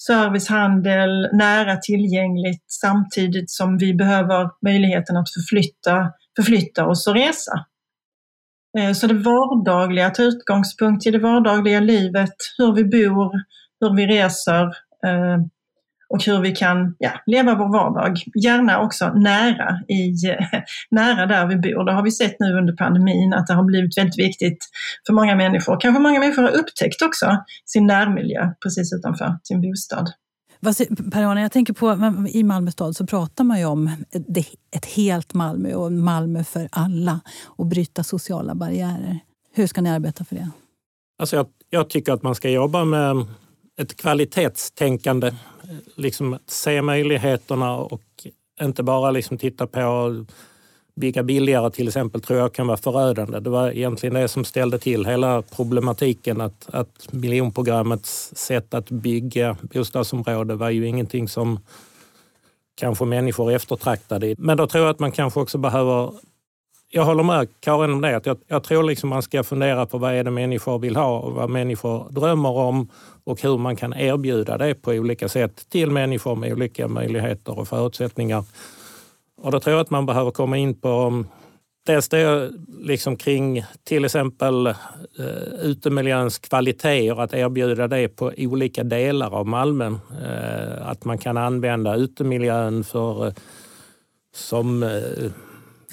servicehandel, 0.07 1.29
nära 1.33 1.77
tillgängligt 1.77 2.65
samtidigt 2.67 3.51
som 3.51 3.79
vi 3.79 3.95
behöver 3.95 4.51
möjligheten 4.63 5.17
att 5.17 5.33
förflytta, 5.35 6.13
förflytta 6.37 6.87
oss 6.87 7.07
och 7.07 7.15
resa. 7.15 7.65
Eh, 8.79 8.93
så 8.93 9.07
det 9.07 9.15
vardagliga, 9.15 10.11
ta 10.11 10.23
utgångspunkt 10.23 11.07
i 11.07 11.11
det 11.11 11.19
vardagliga 11.19 11.81
livet, 11.81 12.35
hur 12.59 12.73
vi 12.73 12.85
bor, 12.85 13.33
hur 13.81 13.97
vi 13.97 14.07
reser, 14.07 14.65
eh, 15.07 15.39
och 16.09 16.25
hur 16.25 16.41
vi 16.41 16.53
kan 16.53 16.97
ja, 16.99 17.11
leva 17.27 17.55
vår 17.55 17.69
vardag. 17.69 18.17
Gärna 18.45 18.81
också 18.81 19.09
nära, 19.09 19.81
i, 19.89 20.15
nära 20.91 21.27
där 21.27 21.47
vi 21.47 21.57
bor. 21.57 21.85
Det 21.85 21.93
har 21.93 22.03
vi 22.03 22.11
sett 22.11 22.41
nu 22.41 22.59
under 22.59 22.77
pandemin 22.77 23.33
att 23.33 23.47
det 23.47 23.55
har 23.55 23.65
blivit 23.65 23.99
väldigt 23.99 24.19
viktigt 24.19 24.59
för 25.07 25.13
många 25.13 25.35
människor. 25.35 25.81
Kanske 25.81 26.03
många 26.03 26.21
människor 26.21 26.43
har 26.43 26.51
upptäckt 26.51 27.03
också 27.03 27.37
sin 27.65 27.87
närmiljö 27.87 28.51
precis 28.63 28.93
utanför 28.93 29.39
sin 29.43 29.61
bostad. 29.61 30.11
Per-Arne, 31.13 31.43
jag 31.43 31.53
tänker 31.53 31.73
på 31.73 32.15
i 32.29 32.43
Malmö 32.43 32.71
stad 32.71 32.97
så 32.97 33.07
pratar 33.07 33.45
man 33.45 33.59
ju 33.59 33.65
om 33.65 33.91
ett 34.71 34.85
helt 34.85 35.35
Malmö 35.35 35.75
och 35.75 35.93
Malmö 35.93 36.45
för 36.45 36.69
alla 36.73 37.21
och 37.45 37.67
bryta 37.67 38.05
sociala 38.05 38.55
barriärer. 38.55 39.19
Hur 39.53 39.67
ska 39.67 39.81
ni 39.81 39.91
arbeta 39.91 40.25
för 40.25 40.37
det? 40.37 40.51
Alltså 41.19 41.37
jag, 41.37 41.47
jag 41.71 41.91
tycker 41.91 42.13
att 42.13 42.23
man 42.23 42.35
ska 42.35 42.51
jobba 42.51 42.85
med 42.85 43.27
ett 43.77 43.97
kvalitetstänkande. 43.97 45.27
Eh, 45.27 45.35
liksom 45.95 46.39
se 46.47 46.83
möjligheterna 46.83 47.77
och 47.77 48.03
inte 48.61 48.83
bara 48.83 49.11
liksom 49.11 49.39
titta 49.39 49.67
på 49.67 50.25
bygga 50.97 51.23
billigare 51.23 51.71
till 51.71 51.89
exempel 51.89 52.21
tror 52.21 52.39
jag 52.39 52.53
kan 52.53 52.67
vara 52.67 52.77
förödande. 52.77 53.41
Det 53.41 53.51
var 53.51 53.71
egentligen 53.71 54.15
det 54.15 54.29
som 54.29 54.45
ställde 54.45 54.79
till 54.79 55.07
hela 55.07 55.43
problematiken 55.43 56.41
att, 56.41 56.69
att 56.73 57.13
miljonprogrammets 57.13 58.33
sätt 58.37 58.75
att 58.75 58.91
bygga 58.91 59.57
bostadsområde 59.63 60.55
var 60.55 60.71
ju 60.71 60.87
ingenting 60.87 61.29
som 61.29 61.61
kanske 62.75 63.05
människor 63.05 63.53
eftertraktade. 63.53 64.35
Men 64.39 64.57
då 64.57 64.67
tror 64.67 64.85
jag 64.85 64.91
att 64.91 64.99
man 64.99 65.13
kanske 65.13 65.41
också 65.41 65.59
behöver 65.59 66.13
jag 66.89 67.05
håller 67.05 67.23
med 67.23 67.49
Karin 67.61 67.93
om 67.93 68.01
det. 68.01 68.17
Att 68.17 68.27
jag, 68.27 68.39
jag 68.47 68.65
tror 68.65 68.83
liksom 68.83 69.11
man 69.11 69.23
ska 69.23 69.43
fundera 69.43 69.87
på 69.87 69.99
vad 69.99 70.15
är 70.15 70.25
det 70.25 70.31
människor 70.31 70.79
vill 70.79 70.97
ha 70.97 71.19
och 71.19 71.33
vad 71.33 71.51
människor 71.51 72.11
drömmer 72.11 72.51
om 72.51 72.89
och 73.25 73.43
hur 73.43 73.59
man 73.59 73.77
kan 73.77 73.95
erbjuda 73.95 74.59
det 74.59 74.75
på 74.75 74.91
olika 74.91 75.29
sätt 75.29 75.67
till 75.69 75.91
människor 75.91 76.37
med 76.37 76.53
olika 76.53 76.89
möjligheter 76.89 77.59
och 77.59 77.69
förutsättningar. 77.69 78.45
Och 79.43 79.51
då 79.51 79.61
tror 79.61 79.77
jag 79.77 79.81
att 79.81 79.91
man 79.91 80.07
behöver 80.07 80.31
komma 80.31 80.57
in 80.57 80.81
på 80.81 81.25
dels 81.87 82.09
det 82.09 82.51
liksom 82.81 83.17
kring 83.17 83.65
till 83.85 84.05
exempel 84.05 84.67
eh, 84.67 84.75
utemiljöns 85.63 86.39
kvaliteter, 86.39 87.21
att 87.21 87.35
erbjuda 87.35 87.89
det 87.89 88.09
på 88.09 88.33
olika 88.37 88.85
delar 88.85 89.35
av 89.35 89.47
Malmö. 89.47 89.87
Eh, 90.25 90.89
att 90.89 91.05
man 91.05 91.19
kan 91.19 91.37
använda 91.37 91.97
utemiljön 91.97 92.85
för 92.85 93.27
eh, 93.27 93.33
som 94.35 94.83
eh, 94.83 95.31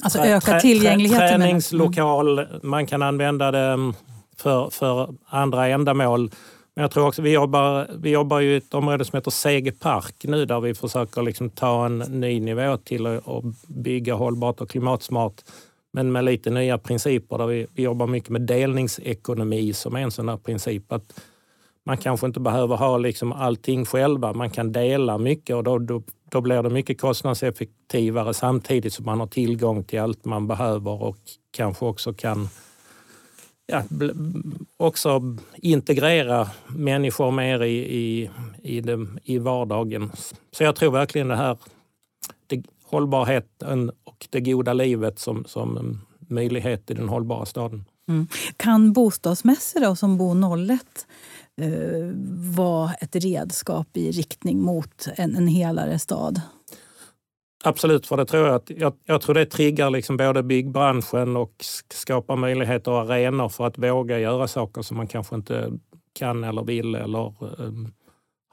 Alltså 0.04 0.20
öka 0.20 0.60
tillgängligheten? 0.60 1.40
Träningslokal, 1.40 2.40
mm. 2.40 2.60
man 2.64 2.88
kan 2.88 3.02
använda 3.02 3.52
det 3.52 3.74
um, 3.74 3.94
för, 4.38 4.70
för 4.70 5.16
andra 5.26 5.68
ändamål. 5.68 6.32
Men 6.76 6.82
jag 6.82 6.92
tror 6.92 7.08
också, 7.08 7.22
vi 7.22 7.34
jobbar, 7.34 7.88
vi 8.00 8.10
jobbar 8.10 8.40
ju 8.40 8.54
i 8.54 8.56
ett 8.56 8.74
område 8.74 9.06
som 9.06 9.18
heter 9.18 9.32
Sege 9.32 9.72
Park 9.72 10.16
nu 10.24 10.46
där 10.46 10.60
vi 10.60 10.74
försöker 10.74 11.22
liksom 11.22 11.50
ta 11.50 11.86
en 11.86 11.98
ny 11.98 12.40
nivå 12.40 12.78
till 12.78 13.08
att 13.08 13.22
bygga 13.68 14.14
hållbart 14.14 14.62
och 14.62 14.70
klimatsmart. 14.70 15.42
Men 15.94 16.12
med 16.12 16.26
lite 16.26 16.50
nya 16.50 16.78
principer 16.78 17.38
där 17.38 17.46
vi, 17.46 17.68
vi 17.74 17.84
jobbar 17.84 18.08
mycket 18.08 18.30
med 18.30 18.42
delningsekonomi 18.42 19.74
som 19.74 19.96
är 19.96 20.00
en 20.00 20.12
sån 20.12 20.30
här 20.30 20.38
princip. 20.38 20.92
Att 20.92 21.20
man 21.86 21.98
kanske 21.98 22.28
inte 22.28 22.40
behöver 22.40 22.76
ha 22.76 22.98
liksom 22.98 23.32
allting 23.34 23.86
själva, 23.86 24.34
man 24.34 24.50
kan 24.50 24.72
dela 24.72 25.18
mycket 25.18 25.56
och 25.56 25.64
då, 25.64 25.80
då, 25.80 26.04
då 26.34 26.42
blir 26.42 26.64
det 26.64 26.70
mycket 26.70 27.02
kostnadseffektivare 27.02 28.34
samtidigt 28.34 28.94
som 28.94 29.06
man 29.06 29.20
har 29.20 29.28
tillgång 29.28 29.84
till 29.84 30.00
allt 30.00 30.26
man 30.26 30.48
behöver 30.48 31.04
och 31.04 31.18
kanske 31.52 31.86
också 31.86 32.14
kan 32.14 32.50
ja, 33.66 33.84
också 34.78 35.22
integrera 35.56 36.50
människor 36.68 37.32
mer 37.32 37.64
i, 37.64 37.78
i, 37.78 38.30
i, 38.64 38.82
det, 38.82 39.08
i 39.24 39.38
vardagen. 39.38 40.12
Så 40.52 40.64
jag 40.64 40.76
tror 40.76 40.92
verkligen 40.92 41.28
det 41.28 41.36
här 41.36 41.58
det, 42.48 42.64
hållbarheten 42.84 43.92
och 44.04 44.28
det 44.30 44.42
goda 44.42 44.74
livet 44.74 45.20
som, 45.20 45.46
som 45.46 46.02
möjlighet 46.20 46.92
i 46.92 46.94
den 46.94 47.10
hållbara 47.10 47.46
staden. 47.46 47.86
Mm. 48.08 48.28
Kan 48.58 48.94
bostadsmässor 48.94 49.80
då, 49.80 49.96
som 49.96 50.18
Bo 50.18 50.34
01 50.68 51.08
eh, 51.62 52.12
vara 52.58 52.94
ett 52.94 53.16
redskap 53.16 53.98
i 53.98 54.12
riktning 54.12 54.62
mot 54.62 55.08
en, 55.16 55.36
en 55.36 55.48
helare 55.48 56.00
stad? 56.00 56.42
Absolut, 57.66 58.08
för 58.08 58.18
det 58.18 58.26
tror 58.26 58.48
jag, 58.48 58.56
att, 58.56 58.70
jag, 58.70 58.94
jag 59.06 59.22
tror 59.22 59.36
det 59.36 59.46
triggar 59.46 59.90
liksom 59.90 60.18
både 60.18 60.44
byggbranschen 60.44 61.38
och 61.38 61.54
skapar 61.94 62.36
möjligheter 62.36 62.92
och 62.92 63.00
arenor 63.00 63.50
för 63.50 63.68
att 63.68 63.78
våga 63.78 64.20
göra 64.20 64.48
saker 64.48 64.82
som 64.82 64.98
man 64.98 65.08
kanske 65.08 65.36
inte 65.36 65.72
kan 66.14 66.44
eller 66.44 66.64
vill 66.64 66.96
eller 66.96 67.34
um, 67.62 67.94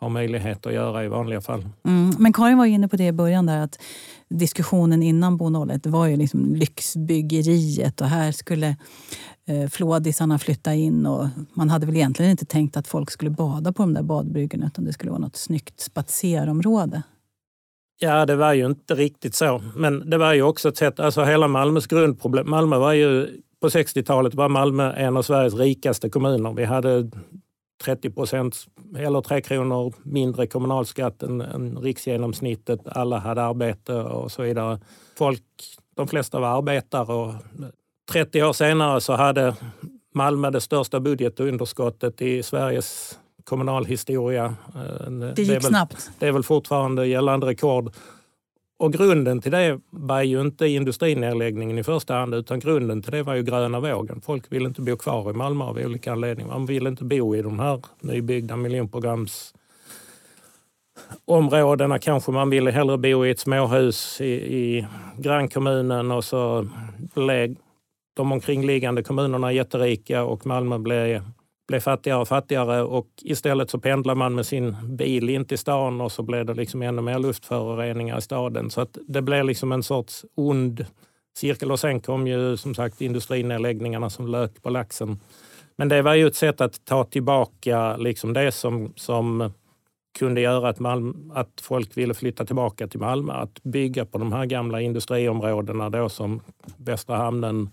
har 0.00 0.08
möjlighet 0.08 0.66
att 0.66 0.72
göra 0.72 1.04
i 1.04 1.08
vanliga 1.08 1.40
fall. 1.40 1.68
Mm, 1.86 2.12
men 2.18 2.32
Karin 2.32 2.58
var 2.58 2.66
inne 2.66 2.88
på 2.88 2.96
det 2.96 3.06
i 3.06 3.12
början, 3.12 3.46
där 3.46 3.58
att 3.58 3.82
diskussionen 4.28 5.02
innan 5.02 5.36
Bo 5.36 5.66
01 5.70 5.86
var 5.86 6.06
ju 6.06 6.16
liksom 6.16 6.54
lyxbyggeriet 6.54 8.00
och 8.00 8.06
här 8.06 8.32
skulle 8.32 8.76
eh, 9.46 9.68
flådisarna 9.70 10.38
flytta 10.38 10.74
in. 10.74 11.06
Och 11.06 11.28
man 11.54 11.70
hade 11.70 11.86
väl 11.86 11.96
egentligen 11.96 12.30
inte 12.30 12.44
tänkt 12.44 12.76
att 12.76 12.88
folk 12.88 13.10
skulle 13.10 13.30
bada 13.30 13.72
på 13.72 13.82
de 13.82 13.94
där 13.94 14.02
badbryggorna 14.02 14.66
utan 14.66 14.84
det 14.84 14.92
skulle 14.92 15.10
vara 15.10 15.20
något 15.20 15.36
snyggt 15.36 15.80
spatserområde. 15.80 17.02
Ja, 17.98 18.26
det 18.26 18.36
var 18.36 18.52
ju 18.52 18.66
inte 18.66 18.94
riktigt 18.94 19.34
så. 19.34 19.62
Men 19.76 20.10
det 20.10 20.18
var 20.18 20.34
ju 20.34 20.42
också 20.42 20.68
ett 20.68 20.76
sätt, 20.76 21.00
alltså 21.00 21.24
hela 21.24 21.48
Malmös 21.48 21.86
grundproblem. 21.86 22.50
Malmö 22.50 22.78
var 22.78 22.92
ju, 22.92 23.40
på 23.60 23.68
60-talet 23.68 24.34
var 24.34 24.48
Malmö 24.48 24.92
en 24.92 25.16
av 25.16 25.22
Sveriges 25.22 25.54
rikaste 25.54 26.10
kommuner. 26.10 26.52
Vi 26.52 26.64
hade 26.64 27.10
30 27.84 28.10
procent 28.10 28.66
eller 28.98 29.20
3 29.20 29.40
kronor 29.40 29.94
mindre 30.02 30.46
kommunalskatt 30.46 31.22
än, 31.22 31.40
än 31.40 31.78
riksgenomsnittet. 31.78 32.80
Alla 32.84 33.18
hade 33.18 33.42
arbete 33.42 33.94
och 33.94 34.32
så 34.32 34.42
vidare. 34.42 34.80
Folk, 35.18 35.42
de 35.96 36.08
flesta 36.08 36.40
var 36.40 36.48
arbetare 36.48 37.14
och 37.14 37.34
30 38.12 38.42
år 38.42 38.52
senare 38.52 39.00
så 39.00 39.12
hade 39.12 39.54
Malmö 40.14 40.50
det 40.50 40.60
största 40.60 41.00
budgetunderskottet 41.00 42.22
i 42.22 42.42
Sveriges 42.42 43.18
kommunalhistoria. 43.44 44.54
Eh, 44.74 45.10
det 45.10 45.42
gick 45.42 45.48
det 45.48 45.54
väl, 45.54 45.62
snabbt. 45.62 46.10
Det 46.18 46.26
är 46.26 46.32
väl 46.32 46.42
fortfarande 46.42 47.06
gällande 47.06 47.46
rekord. 47.46 47.92
Och 48.80 48.92
grunden 48.92 49.40
till 49.40 49.52
det 49.52 49.80
var 49.90 50.22
ju 50.22 50.40
inte 50.40 50.66
industrinedläggningen 50.66 51.78
i 51.78 51.84
första 51.84 52.14
hand 52.14 52.34
utan 52.34 52.60
grunden 52.60 53.02
till 53.02 53.12
det 53.12 53.22
var 53.22 53.34
ju 53.34 53.42
gröna 53.42 53.80
vågen. 53.80 54.20
Folk 54.20 54.52
ville 54.52 54.68
inte 54.68 54.80
bo 54.80 54.96
kvar 54.96 55.30
i 55.30 55.32
Malmö 55.32 55.64
av 55.64 55.78
olika 55.78 56.12
anledningar. 56.12 56.52
Man 56.52 56.66
ville 56.66 56.88
inte 56.88 57.04
bo 57.04 57.36
i 57.36 57.42
de 57.42 57.58
här 57.58 57.80
nybyggda 58.00 58.56
miljonprograms 58.56 59.54
områdena 61.24 61.98
kanske 61.98 62.32
man 62.32 62.50
ville 62.50 62.70
hellre 62.70 62.98
bo 62.98 63.26
i 63.26 63.30
ett 63.30 63.38
småhus 63.38 64.20
i, 64.20 64.32
i 64.56 64.86
grannkommunen 65.18 66.10
och 66.10 66.24
så 66.24 66.68
blev 67.14 67.56
de 68.16 68.32
omkringliggande 68.32 69.02
kommunerna 69.02 69.52
jätterika 69.52 70.24
och 70.24 70.46
Malmö 70.46 70.78
blev 70.78 71.22
blev 71.70 71.80
fattigare 71.80 72.20
och 72.20 72.28
fattigare 72.28 72.82
och 72.82 73.06
istället 73.22 73.70
så 73.70 73.78
pendlar 73.78 74.14
man 74.14 74.34
med 74.34 74.46
sin 74.46 74.76
bil 74.96 75.30
in 75.30 75.44
till 75.44 75.58
stan 75.58 76.00
och 76.00 76.12
så 76.12 76.22
blev 76.22 76.46
det 76.46 76.54
liksom 76.54 76.82
ännu 76.82 77.02
mer 77.02 77.18
luftföroreningar 77.18 78.18
i 78.18 78.20
staden. 78.20 78.70
Så 78.70 78.80
att 78.80 78.98
det 79.08 79.22
blev 79.22 79.44
liksom 79.44 79.72
en 79.72 79.82
sorts 79.82 80.24
ond 80.34 80.86
cirkel 81.36 81.72
och 81.72 81.80
sen 81.80 82.00
kom 82.00 82.26
ju 82.26 82.56
som 82.56 82.74
sagt 82.74 83.00
industrinedläggningarna 83.00 84.10
som 84.10 84.26
lök 84.26 84.62
på 84.62 84.70
laxen. 84.70 85.20
Men 85.76 85.88
det 85.88 86.02
var 86.02 86.14
ju 86.14 86.26
ett 86.26 86.36
sätt 86.36 86.60
att 86.60 86.84
ta 86.84 87.04
tillbaka 87.04 87.96
liksom 87.96 88.32
det 88.32 88.52
som, 88.52 88.92
som 88.96 89.52
kunde 90.18 90.40
göra 90.40 90.68
att, 90.68 90.78
Malmö, 90.78 91.12
att 91.34 91.60
folk 91.62 91.96
ville 91.96 92.14
flytta 92.14 92.44
tillbaka 92.44 92.88
till 92.88 93.00
Malmö. 93.00 93.32
Att 93.32 93.62
bygga 93.62 94.04
på 94.04 94.18
de 94.18 94.32
här 94.32 94.46
gamla 94.46 94.80
industriområdena 94.80 95.90
då 95.90 96.08
som 96.08 96.40
Västra 96.76 97.16
hamnen, 97.16 97.70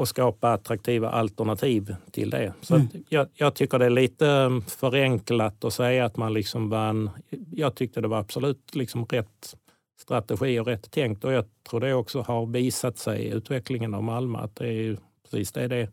och 0.00 0.08
skapa 0.08 0.52
attraktiva 0.52 1.10
alternativ 1.10 1.94
till 2.10 2.30
det. 2.30 2.52
Så 2.60 2.74
mm. 2.74 2.88
jag, 3.08 3.28
jag, 3.34 3.54
tycker 3.54 3.78
det 3.78 3.84
är 3.84 3.90
lite 3.90 4.26
um, 4.26 4.62
förenklat 4.62 5.64
att 5.64 5.74
säga 5.74 6.04
att 6.04 6.16
man 6.16 6.32
liksom 6.34 6.70
vann. 6.70 7.10
Jag 7.52 7.74
tyckte 7.74 8.00
det 8.00 8.08
var 8.08 8.18
absolut 8.18 8.74
liksom 8.74 9.04
rätt 9.04 9.56
strategi 10.00 10.60
och 10.60 10.66
rätt 10.66 10.90
tänkt 10.90 11.24
och 11.24 11.32
jag 11.32 11.44
tror 11.70 11.80
det 11.80 11.94
också 11.94 12.20
har 12.20 12.46
visat 12.46 12.98
sig 12.98 13.22
i 13.22 13.30
utvecklingen 13.30 13.94
av 13.94 14.02
Malmö 14.02 14.38
att 14.38 14.56
det 14.56 14.68
är 14.68 14.96
precis 15.24 15.52
det 15.52 15.68
det. 15.68 15.88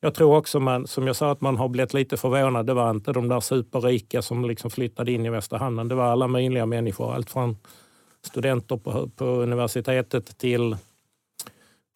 Jag 0.00 0.14
tror 0.14 0.36
också, 0.36 0.60
man, 0.60 0.86
som 0.86 1.06
jag 1.06 1.16
sa, 1.16 1.30
att 1.30 1.40
man 1.40 1.56
har 1.56 1.68
blivit 1.68 1.94
lite 1.94 2.16
förvånad. 2.16 2.66
Det 2.66 2.74
var 2.74 2.90
inte 2.90 3.12
de 3.12 3.28
där 3.28 3.40
superrika 3.40 4.22
som 4.22 4.44
liksom 4.44 4.70
flyttade 4.70 5.12
in 5.12 5.26
i 5.26 5.30
Västra 5.30 5.58
hamnen. 5.58 5.88
Det 5.88 5.94
var 5.94 6.04
alla 6.04 6.28
möjliga 6.28 6.66
människor. 6.66 7.14
Allt 7.14 7.30
från 7.30 7.56
studenter 8.22 8.76
på, 8.76 9.08
på 9.08 9.24
universitetet 9.24 10.38
till 10.38 10.76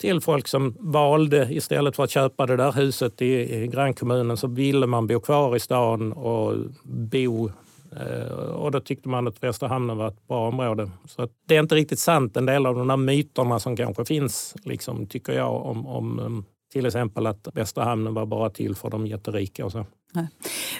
till 0.00 0.20
folk 0.20 0.48
som 0.48 0.76
valde, 0.78 1.48
istället 1.50 1.96
för 1.96 2.04
att 2.04 2.10
köpa 2.10 2.46
det 2.46 2.56
där 2.56 2.72
huset 2.72 3.22
i, 3.22 3.62
i 3.62 3.66
grannkommunen, 3.66 4.36
så 4.36 4.46
ville 4.46 4.86
man 4.86 5.06
bo 5.06 5.20
kvar 5.20 5.56
i 5.56 5.60
stan 5.60 6.12
och 6.12 6.56
bo 6.84 7.50
eh, 7.96 8.32
och 8.32 8.70
då 8.70 8.80
tyckte 8.80 9.08
man 9.08 9.28
att 9.28 9.42
Västra 9.42 9.68
hamnen 9.68 9.96
var 9.96 10.08
ett 10.08 10.28
bra 10.28 10.48
område. 10.48 10.90
Så 11.04 11.28
det 11.46 11.56
är 11.56 11.60
inte 11.60 11.74
riktigt 11.74 11.98
sant, 11.98 12.36
en 12.36 12.46
del 12.46 12.66
av 12.66 12.74
de 12.74 12.88
där 12.88 12.96
myterna 12.96 13.58
som 13.58 13.76
kanske 13.76 14.04
finns, 14.04 14.54
liksom, 14.64 15.06
tycker 15.06 15.32
jag, 15.32 15.66
om, 15.66 15.86
om 15.86 16.18
eh, 16.18 16.52
till 16.72 16.86
exempel 16.86 17.26
att 17.26 17.48
Västra 17.54 17.84
hamnen 17.84 18.14
var 18.14 18.26
bara 18.26 18.50
till 18.50 18.74
för 18.74 18.90
de 18.90 19.06
jätterika 19.06 19.64
och 19.64 19.72
så. 19.72 19.86
Nej. 20.12 20.28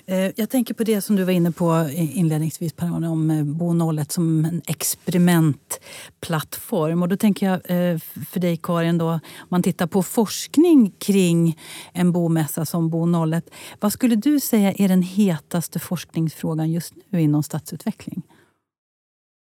Eh, 0.07 0.31
jag 0.37 0.51
tänker 0.51 0.75
på 0.75 0.85
det 0.85 1.01
som 1.01 1.17
du 1.17 1.25
var 1.25 1.33
inne 1.33 1.53
på 1.53 1.91
inledningsvis 1.95 2.73
Per 2.73 3.09
om 3.09 3.31
eh, 3.31 3.45
Bo 3.45 3.93
01 3.93 4.13
som 4.13 4.45
en 4.45 4.63
experimentplattform. 4.67 7.03
Och 7.03 7.09
då 7.09 7.17
tänker 7.17 7.47
jag 7.47 7.55
eh, 7.55 7.99
för 8.31 8.41
dig 8.41 8.57
Karin, 8.57 8.99
då, 8.99 9.11
om 9.11 9.21
man 9.49 9.63
tittar 9.63 9.87
på 9.87 10.03
forskning 10.03 10.91
kring 10.91 11.59
en 11.93 12.13
bomässa 12.13 12.67
som 12.67 12.91
Bo 12.91 13.33
01. 13.35 13.51
Vad 13.81 13.93
skulle 13.93 14.17
du 14.17 14.41
säga 14.41 14.73
är 14.73 14.89
den 14.89 15.03
hetaste 15.03 15.79
forskningsfrågan 15.79 16.73
just 16.73 16.95
nu 17.09 17.23
inom 17.23 17.43
stadsutveckling? 17.43 18.23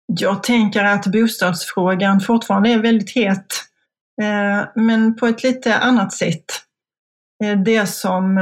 Jag 0.06 0.42
tänker 0.42 0.84
att 0.84 1.06
bostadsfrågan 1.06 2.20
fortfarande 2.20 2.70
är 2.70 2.78
väldigt 2.78 3.16
het, 3.16 3.46
men 4.74 5.16
på 5.16 5.26
ett 5.26 5.42
lite 5.42 5.78
annat 5.78 6.12
sätt. 6.12 6.44
Det 7.64 7.86
som 7.86 8.38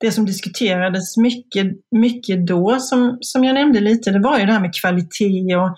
det 0.00 0.12
som 0.12 0.26
diskuterades 0.26 1.16
mycket, 1.16 1.66
mycket 1.90 2.46
då, 2.46 2.78
som, 2.80 3.18
som 3.20 3.44
jag 3.44 3.54
nämnde 3.54 3.80
lite, 3.80 4.10
det 4.10 4.18
var 4.18 4.38
ju 4.38 4.46
det 4.46 4.52
här 4.52 4.60
med 4.60 4.74
kvalitet 4.74 5.56
och 5.56 5.76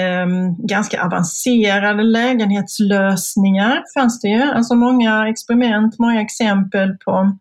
eh, 0.00 0.26
ganska 0.58 1.04
avancerade 1.04 2.02
lägenhetslösningar 2.02 3.82
fanns 3.94 4.20
det 4.20 4.28
ju. 4.28 4.42
Alltså 4.42 4.74
många 4.74 5.28
experiment, 5.28 5.98
många 5.98 6.20
exempel 6.20 6.96
på, 7.04 7.38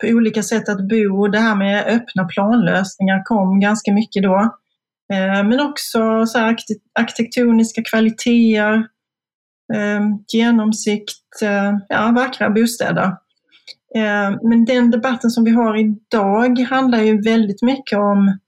på 0.00 0.06
olika 0.06 0.42
sätt 0.42 0.68
att 0.68 0.88
bo. 0.88 1.28
Det 1.28 1.40
här 1.40 1.54
med 1.54 1.86
öppna 1.86 2.24
planlösningar 2.24 3.22
kom 3.24 3.60
ganska 3.60 3.92
mycket 3.92 4.22
då. 4.22 4.54
Eh, 5.12 5.44
men 5.44 5.60
också 5.60 6.26
så 6.26 6.38
här 6.38 6.56
arkitektoniska 6.94 7.82
kvaliteter, 7.82 8.86
ehm, 9.74 10.02
eh, 10.02 10.18
genomsikt, 10.32 11.40
ja, 11.88 12.12
vackra 12.14 12.50
bostäder. 12.50 13.12
Eh, 13.96 14.38
men 14.42 14.64
den 14.64 14.90
debatten 14.90 15.30
som 15.30 15.44
vi 15.44 15.50
har 15.50 15.76
idag 15.76 16.58
handlar 16.58 16.98
ju 16.98 17.22
väldigt 17.22 17.62
mycket 17.62 17.98
om 17.98 18.38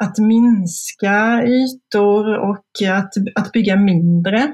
att 0.00 0.18
minska 0.18 1.42
ytor 1.44 2.38
och 2.38 2.66
att, 2.90 3.12
att 3.34 3.52
bygga 3.52 3.76
mindre. 3.76 4.52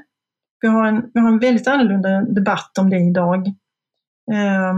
Vi 0.60 0.68
har, 0.68 0.86
en, 0.86 1.10
vi 1.14 1.20
har 1.20 1.28
en 1.28 1.38
väldigt 1.38 1.68
annorlunda 1.68 2.20
debatt 2.20 2.78
om 2.78 2.90
det 2.90 2.98
idag. 2.98 3.46
Eh, 4.32 4.74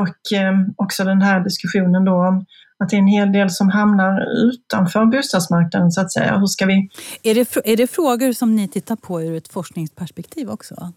och 0.00 0.38
eh, 0.38 0.54
också 0.76 1.04
den 1.04 1.22
här 1.22 1.40
diskussionen 1.40 2.04
då 2.04 2.14
om 2.14 2.46
att 2.78 2.88
det 2.88 2.96
är 2.96 2.98
en 2.98 3.06
hel 3.06 3.32
del 3.32 3.50
som 3.50 3.68
hamnar 3.68 4.46
utanför 4.46 5.06
bostadsmarknaden 5.06 5.90
så 5.90 6.00
att 6.00 6.12
säga. 6.12 6.38
Hur 6.38 6.46
ska 6.46 6.66
vi... 6.66 6.88
Är 7.22 7.34
det, 7.34 7.56
är 7.64 7.76
det 7.76 7.86
frågor 7.86 8.32
som 8.32 8.56
ni 8.56 8.68
tittar 8.68 8.96
på 8.96 9.22
ur 9.22 9.36
ett 9.36 9.48
forskningsperspektiv 9.48 10.50
också? 10.50 10.92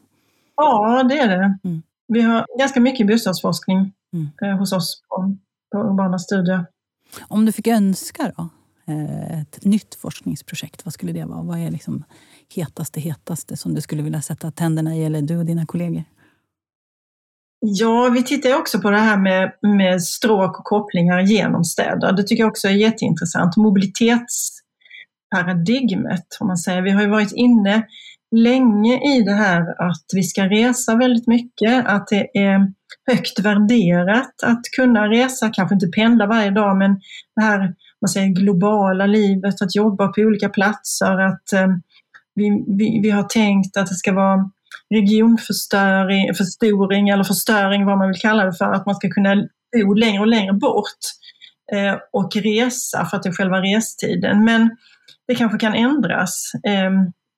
Ja, 0.56 1.04
det 1.10 1.20
är 1.20 1.28
det. 1.28 1.58
Mm. 1.64 1.84
Vi 2.08 2.22
har 2.22 2.46
ganska 2.60 2.80
mycket 2.80 3.08
bostadsforskning 3.08 3.94
mm. 4.14 4.30
Eh, 4.42 4.60
hos 4.60 4.74
oss 4.74 5.02
på, 5.10 5.36
på 5.72 5.78
Urbana 5.78 6.20
studier. 6.20 6.66
Om 7.28 7.46
du 7.46 7.52
fick 7.52 7.68
önska 7.68 8.32
då, 8.38 8.50
eh, 8.94 9.42
ett 9.42 9.66
nytt 9.66 9.96
forskningsprojekt, 9.96 10.86
vad 10.86 10.94
skulle 10.94 11.12
det 11.12 11.26
vara? 11.26 11.44
Vad 11.44 11.60
är 11.60 11.72
liksom 11.72 12.04
hetaste, 12.56 13.00
hetaste 13.00 13.58
som 13.58 13.74
du 13.74 13.82
skulle 13.82 14.04
vilja 14.04 14.22
sätta 14.22 14.52
tänderna 14.52 14.96
i, 14.96 15.04
eller 15.04 15.22
du 15.22 15.38
och 15.38 15.46
dina 15.46 15.66
kollegor? 15.66 16.04
Ja, 17.60 18.10
vi 18.10 18.24
tittar 18.24 18.60
också 18.60 18.82
på 18.82 18.92
det 18.92 18.98
här 18.98 19.18
med, 19.18 19.52
med 19.62 20.04
stråk 20.04 20.60
och 20.60 20.66
kopplingar 20.66 21.22
genom 21.22 21.64
städer. 21.64 22.14
Det 22.14 22.24
tycker 22.24 22.44
jag 22.44 22.50
också 22.50 22.68
är 22.68 22.72
jätteintressant. 22.72 23.58
Mobilitetsparadigmet, 23.58 26.38
om 26.40 26.48
man 26.48 26.58
säger. 26.58 26.82
Vi 26.82 26.92
har 26.92 27.02
ju 27.02 27.10
varit 27.10 27.32
inne 27.32 27.88
länge 28.36 29.18
i 29.18 29.22
det 29.22 29.34
här 29.34 29.62
att 29.90 30.06
vi 30.14 30.24
ska 30.24 30.44
resa 30.44 30.96
väldigt 30.96 31.28
mycket, 31.28 31.86
att 31.88 32.08
det 32.08 32.38
är 32.38 32.74
högt 33.12 33.40
värderat 33.40 34.44
att 34.44 34.62
kunna 34.76 35.10
resa, 35.10 35.50
kanske 35.54 35.76
inte 35.76 35.88
pendla 35.88 36.28
varje 36.28 36.52
dag, 36.52 36.78
men 36.78 37.00
det 37.36 37.42
här 37.42 37.74
man 38.02 38.10
säger, 38.10 38.28
globala 38.28 39.06
livet, 39.06 39.62
att 39.62 39.76
jobba 39.76 40.08
på 40.08 40.22
olika 40.22 40.50
platser, 40.50 41.20
att 41.20 41.54
eh, 41.54 41.68
vi, 42.36 42.64
vi, 42.68 43.00
vi 43.04 43.10
har 43.10 43.24
tänkt 43.24 43.78
att 43.78 43.88
det 43.88 43.96
ska 43.96 44.14
vara 44.14 44.50
regionförstoring 44.94 46.34
förstoring, 46.34 47.10
eller 47.10 47.24
förstöring, 47.24 47.86
vad 47.86 47.98
man 47.98 48.08
vill 48.08 48.22
kalla 48.22 48.46
det 48.46 48.54
för, 48.54 48.72
att 48.72 48.86
man 48.86 48.96
ska 48.96 49.10
kunna 49.10 49.36
bo 49.86 49.94
längre 49.94 50.20
och 50.20 50.28
längre 50.28 50.54
bort 50.54 51.00
eh, 51.74 51.96
och 52.12 52.36
resa 52.36 53.06
för 53.06 53.18
att 53.18 53.24
det 53.24 53.30
är 53.30 53.34
själva 53.34 53.62
restiden. 53.62 54.44
Men 54.44 54.78
det 55.28 55.36
kanske 55.36 55.58
kan 55.58 55.74
ändras. 55.74 56.52
Eh, 56.68 56.92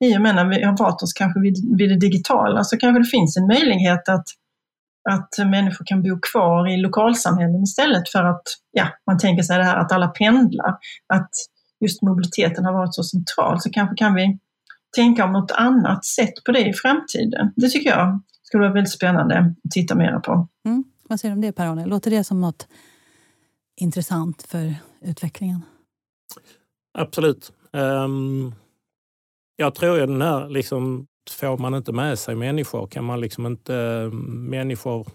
i 0.06 0.18
och 0.18 0.22
med 0.22 0.36
när 0.36 0.46
vi 0.46 0.64
har 0.64 0.78
valt 0.78 1.02
oss 1.02 1.14
kanske 1.14 1.40
vid, 1.40 1.78
vid 1.78 1.90
det 1.90 2.00
digitala 2.00 2.64
så 2.64 2.78
kanske 2.78 3.00
det 3.00 3.10
finns 3.10 3.38
en 3.38 3.48
möjlighet 3.48 4.10
att, 4.10 4.26
att 5.10 5.48
människor 5.50 5.86
kan 5.86 6.04
bo 6.04 6.20
kvar 6.20 6.68
i 6.68 6.78
lokalsamhällen 6.78 7.64
istället 7.64 8.10
för 8.10 8.24
att, 8.24 8.44
ja, 8.72 8.88
man 9.06 9.18
tänker 9.18 9.44
sig 9.44 9.58
det 9.58 9.64
här 9.64 9.78
att 9.78 9.92
alla 9.92 10.08
pendlar. 10.08 10.78
Att 11.14 11.32
just 11.80 12.02
mobiliteten 12.02 12.66
har 12.66 12.74
varit 12.74 12.96
så 12.96 13.04
central 13.04 13.62
så 13.62 13.70
kanske 13.70 13.96
kan 13.96 14.16
vi 14.16 14.40
tänka 14.96 15.26
om 15.26 15.34
något 15.34 15.52
annat 15.52 16.06
sätt 16.06 16.34
på 16.46 16.52
det 16.52 16.68
i 16.70 16.74
framtiden. 16.74 17.54
Det 17.56 17.70
tycker 17.70 17.90
jag 17.90 18.22
skulle 18.44 18.64
vara 18.64 18.74
väldigt 18.74 18.94
spännande 18.94 19.40
att 19.40 19.72
titta 19.72 19.96
mer 19.96 20.20
på. 20.20 20.48
Mm. 20.66 20.84
Vad 21.10 21.20
säger 21.20 21.32
du 21.32 21.36
om 21.36 21.42
det 21.42 21.52
Per-Arne? 21.52 21.86
Låter 21.86 22.12
det 22.12 22.24
som 22.24 22.42
något 22.42 22.68
intressant 23.76 24.44
för 24.44 24.76
utvecklingen? 25.02 25.62
Absolut. 26.98 27.52
Um, 27.74 28.56
jag 29.58 29.76
tror 29.76 29.98
ju 29.98 30.06
den 30.06 30.22
här, 30.22 30.50
liksom, 30.50 31.08
får 31.30 31.58
man 31.58 31.74
inte 31.74 31.92
med 31.92 32.20
sig 32.20 32.36
människor 32.36 32.88
kan 32.88 33.04
man 33.04 33.22
liksom 33.22 33.46
inte... 33.46 33.76
Eh, 33.76 34.12
människor 34.12 35.08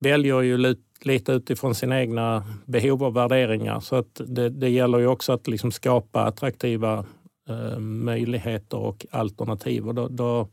väljer 0.00 0.40
ju 0.40 0.74
lite 1.00 1.32
utifrån 1.32 1.74
sina 1.74 2.00
egna 2.00 2.44
behov 2.66 3.02
och 3.02 3.16
värderingar. 3.16 3.80
Så 3.80 3.96
att 3.96 4.20
det, 4.26 4.48
det 4.48 4.68
gäller 4.68 4.98
ju 4.98 5.06
också 5.06 5.32
att 5.32 5.48
liksom 5.48 5.72
skapa 5.72 6.24
attraktiva 6.24 7.04
eh, 7.48 7.78
möjligheter 7.78 8.78
och 8.78 9.06
alternativ. 9.10 9.88
Och 9.88 9.94
då, 9.94 10.08
då, 10.08 10.48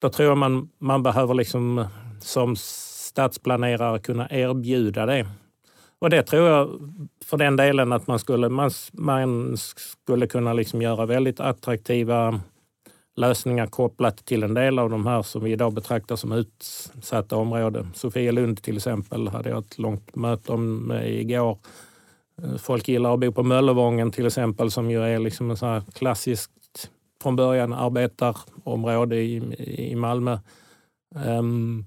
då 0.00 0.08
tror 0.08 0.28
jag 0.28 0.38
man, 0.38 0.68
man 0.78 1.02
behöver 1.02 1.34
liksom, 1.34 1.86
som 2.20 2.56
stadsplanerare 2.56 3.98
kunna 3.98 4.30
erbjuda 4.30 5.06
det. 5.06 5.26
Och 6.00 6.10
det 6.10 6.22
tror 6.22 6.48
jag 6.48 6.80
för 7.24 7.36
den 7.36 7.56
delen 7.56 7.92
att 7.92 8.06
man 8.06 8.18
skulle, 8.18 8.48
man, 8.48 8.70
man 8.92 9.56
skulle 9.56 10.26
kunna 10.26 10.52
liksom 10.52 10.82
göra 10.82 11.06
väldigt 11.06 11.40
attraktiva 11.40 12.40
lösningar 13.16 13.66
kopplat 13.66 14.24
till 14.24 14.42
en 14.42 14.54
del 14.54 14.78
av 14.78 14.90
de 14.90 15.06
här 15.06 15.22
som 15.22 15.44
vi 15.44 15.52
idag 15.52 15.74
betraktar 15.74 16.16
som 16.16 16.32
utsatta 16.32 17.36
områden. 17.36 17.90
Sofia 17.94 18.32
Lund 18.32 18.62
till 18.62 18.76
exempel 18.76 19.28
hade 19.28 19.50
jag 19.50 19.58
ett 19.58 19.78
långt 19.78 20.16
möte 20.16 20.52
om 20.52 20.92
igår. 20.92 21.58
Folk 22.58 22.88
gillar 22.88 23.14
att 23.14 23.20
bo 23.20 23.32
på 23.32 23.42
Möllevången 23.42 24.10
till 24.10 24.26
exempel 24.26 24.70
som 24.70 24.90
ju 24.90 25.02
är 25.02 25.18
liksom 25.18 25.50
en 25.50 25.56
sån 25.56 25.68
här 25.68 25.82
klassiskt 25.94 26.90
från 27.22 27.36
början 27.36 27.72
arbetarområde 27.72 29.16
i, 29.16 29.36
i 29.90 29.94
Malmö. 29.94 30.38
Um, 31.14 31.86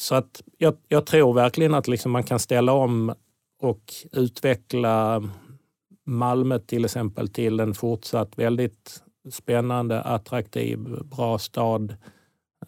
så 0.00 0.14
att 0.14 0.42
jag, 0.58 0.76
jag 0.88 1.06
tror 1.06 1.34
verkligen 1.34 1.74
att 1.74 1.88
liksom 1.88 2.12
man 2.12 2.22
kan 2.22 2.38
ställa 2.38 2.72
om 2.72 3.14
och 3.62 3.94
utveckla 4.12 5.22
Malmö 6.06 6.58
till 6.58 6.84
exempel 6.84 7.28
till 7.28 7.60
en 7.60 7.74
fortsatt 7.74 8.38
väldigt 8.38 9.02
spännande, 9.30 10.00
attraktiv, 10.00 10.78
bra 11.04 11.38
stad 11.38 11.96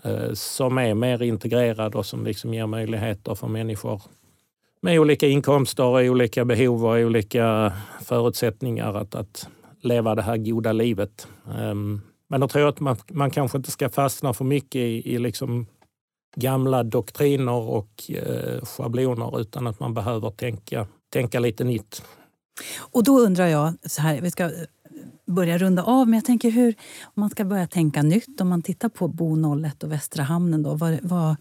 eh, 0.02 0.32
som 0.32 0.78
är 0.78 0.94
mer 0.94 1.22
integrerad 1.22 1.94
och 1.94 2.06
som 2.06 2.24
liksom 2.24 2.54
ger 2.54 2.66
möjligheter 2.66 3.34
för 3.34 3.48
människor 3.48 4.02
med 4.80 5.00
olika 5.00 5.26
inkomster, 5.26 5.84
och 5.84 6.00
olika 6.00 6.44
behov 6.44 6.86
och 6.86 6.96
olika 6.96 7.72
förutsättningar 8.02 8.94
att, 8.94 9.14
att 9.14 9.48
leva 9.80 10.14
det 10.14 10.22
här 10.22 10.36
goda 10.36 10.72
livet. 10.72 11.28
Eh, 11.46 11.74
men 12.28 12.40
då 12.40 12.48
tror 12.48 12.62
jag 12.62 12.68
att 12.68 12.80
man, 12.80 12.96
man 13.10 13.30
kanske 13.30 13.58
inte 13.58 13.70
ska 13.70 13.88
fastna 13.88 14.32
för 14.32 14.44
mycket 14.44 14.80
i, 14.80 15.14
i 15.14 15.18
liksom 15.18 15.66
gamla 16.34 16.82
doktriner 16.82 17.52
och 17.52 18.10
eh, 18.10 18.64
schabloner 18.64 19.40
utan 19.40 19.66
att 19.66 19.80
man 19.80 19.94
behöver 19.94 20.30
tänka, 20.30 20.86
tänka 21.12 21.40
lite 21.40 21.64
nytt. 21.64 22.02
Och 22.78 23.04
då 23.04 23.18
undrar 23.18 23.46
jag, 23.46 23.74
så 23.86 24.02
här, 24.02 24.20
vi 24.20 24.30
ska 24.30 24.50
börja 25.26 25.58
runda 25.58 25.82
av, 25.82 26.08
men 26.08 26.14
jag 26.14 26.24
tänker 26.24 26.50
hur, 26.50 26.74
om 27.02 27.20
man 27.20 27.30
ska 27.30 27.44
börja 27.44 27.66
tänka 27.66 28.02
nytt, 28.02 28.40
om 28.40 28.48
man 28.48 28.62
tittar 28.62 28.88
på 28.88 29.08
Bo 29.08 29.56
01 29.64 29.82
och 29.82 29.92
Västra 29.92 30.22
hamnen, 30.22 30.62
då, 30.62 30.74
vad, 30.74 30.98
vad, 31.02 31.36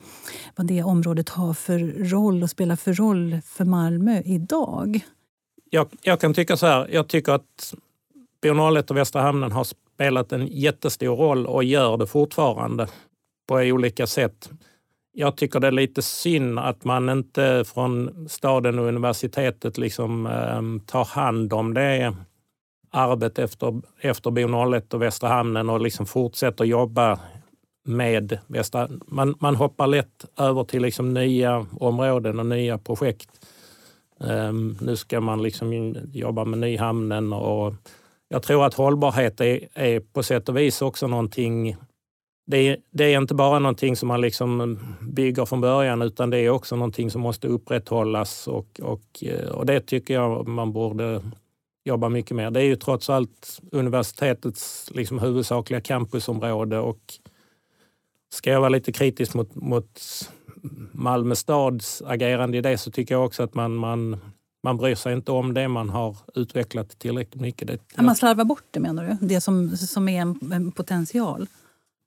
vad 0.56 0.68
det 0.68 0.84
området 0.84 1.30
har 1.30 1.54
för 1.54 1.80
roll 2.10 2.44
och 2.44 2.50
spelar 2.50 2.76
för 2.76 2.94
roll 2.94 3.42
för 3.46 3.66
Malmö 3.66 4.22
idag? 4.26 5.00
Jag, 5.70 5.88
jag 6.02 6.20
kan 6.20 6.34
tycka 6.34 6.58
så 6.58 6.66
här, 6.66 6.88
jag 6.92 7.08
tycker 7.08 7.32
att 7.32 7.74
Bo 8.42 8.78
01 8.78 8.92
och 8.92 8.98
Västra 8.98 9.22
hamnen 9.22 9.52
har 9.52 9.64
spelat 9.64 10.32
en 10.32 10.48
jättestor 10.48 11.16
roll 11.16 11.48
och 11.48 11.64
gör 11.64 11.98
det 11.98 12.08
fortfarande 12.08 12.88
på 13.48 13.56
olika 13.56 14.08
sätt. 14.08 14.50
Jag 15.14 15.38
tycker 15.38 15.60
det 15.60 15.68
är 15.68 15.72
lite 15.72 16.02
synd 16.02 16.60
att 16.60 16.84
man 16.84 17.10
inte 17.10 17.64
från 17.68 18.26
staden 18.30 18.80
och 18.80 18.86
universitetet 18.86 19.78
liksom, 19.78 20.26
eh, 20.26 20.86
tar 20.86 21.06
hand 21.06 21.54
om 21.54 21.74
det 21.74 22.14
arvet 22.92 23.40
efter, 23.40 23.82
efter 24.02 24.32
Bo 24.32 24.76
01 24.76 24.94
och 24.94 25.02
Västra 25.02 25.30
hamnen 25.30 25.70
och 25.70 25.82
liksom 25.82 26.06
fortsätter 26.06 26.66
jobba 26.66 27.20
med 27.86 28.40
Västra... 28.48 28.88
Man, 29.08 29.36
man 29.40 29.56
hoppar 29.56 29.88
lätt 29.88 30.26
över 30.38 30.64
till 30.64 30.82
liksom 30.82 31.14
nya 31.14 31.66
områden 31.80 32.40
och 32.40 32.46
nya 32.46 32.78
projekt. 32.78 33.30
Um, 34.20 34.78
nu 34.82 34.96
ska 34.96 35.22
man 35.22 35.44
liksom 35.44 35.96
jobba 36.12 36.46
med 36.46 36.60
Nyhamnen 36.60 37.34
och 37.34 37.74
jag 38.30 38.44
tror 38.44 38.66
att 38.66 38.74
hållbarhet 38.74 39.42
är, 39.42 39.68
är 39.74 40.00
på 40.00 40.24
sätt 40.24 40.50
och 40.50 40.58
vis 40.58 40.82
också 40.82 41.08
någonting 41.08 41.76
det 42.52 42.58
är, 42.58 42.78
det 42.92 43.04
är, 43.04 43.18
inte 43.18 43.34
bara 43.34 43.60
någonting 43.60 43.96
som 43.96 44.08
man 44.08 44.22
liksom 44.22 44.80
bygger 45.02 45.46
från 45.46 45.62
början 45.62 46.02
utan 46.02 46.30
det 46.30 46.38
är 46.38 46.50
också 46.50 46.76
någonting 46.76 47.12
som 47.12 47.22
måste 47.22 47.48
upprätthållas 47.48 48.48
och, 48.48 48.80
och, 48.84 49.24
eh, 49.24 49.50
och 49.50 49.66
det 49.66 49.80
tycker 49.80 50.14
jag 50.14 50.48
man 50.48 50.74
borde 50.74 51.22
jobba 51.84 52.10
mycket 52.10 52.36
mer. 52.38 52.52
Det 52.52 52.60
är 52.60 52.66
ju 52.66 52.76
trots 52.76 53.10
allt 53.10 53.60
universitetets 53.72 54.92
liksom 54.94 55.20
huvudsakliga 55.20 55.82
campusområde 55.82 56.80
och 56.80 57.00
ska 58.34 58.50
jag 58.50 58.60
vara 58.60 58.70
lite 58.70 58.92
kritisk 58.92 59.34
mot, 59.34 59.56
mot 59.56 60.02
Malmö 60.92 61.36
stads 61.36 62.02
agerande 62.06 62.58
i 62.58 62.62
det 62.62 62.78
så 62.78 62.92
tycker 62.92 63.16
jag 63.16 63.26
också 63.26 63.44
att 63.44 63.54
man, 63.54 63.76
man, 63.76 64.20
man 64.64 64.78
bryr 64.78 64.96
sig 64.96 65.14
inte 65.14 65.32
om 65.32 65.54
det 65.54 65.68
man 65.68 65.90
har 65.90 66.18
utvecklat 66.36 67.00
tillräckligt 67.00 67.42
mycket. 67.42 67.68
Det, 67.68 67.78
ja. 67.96 68.04
Man 68.04 68.16
slarvar 68.16 68.44
bort 68.44 68.66
det 68.72 68.80
menar 68.80 69.18
du? 69.22 69.28
Det 69.28 69.42
som, 69.42 69.78
som 69.78 70.10
är 70.10 70.22
en, 70.22 70.52
en 70.54 70.72
potential? 70.72 71.48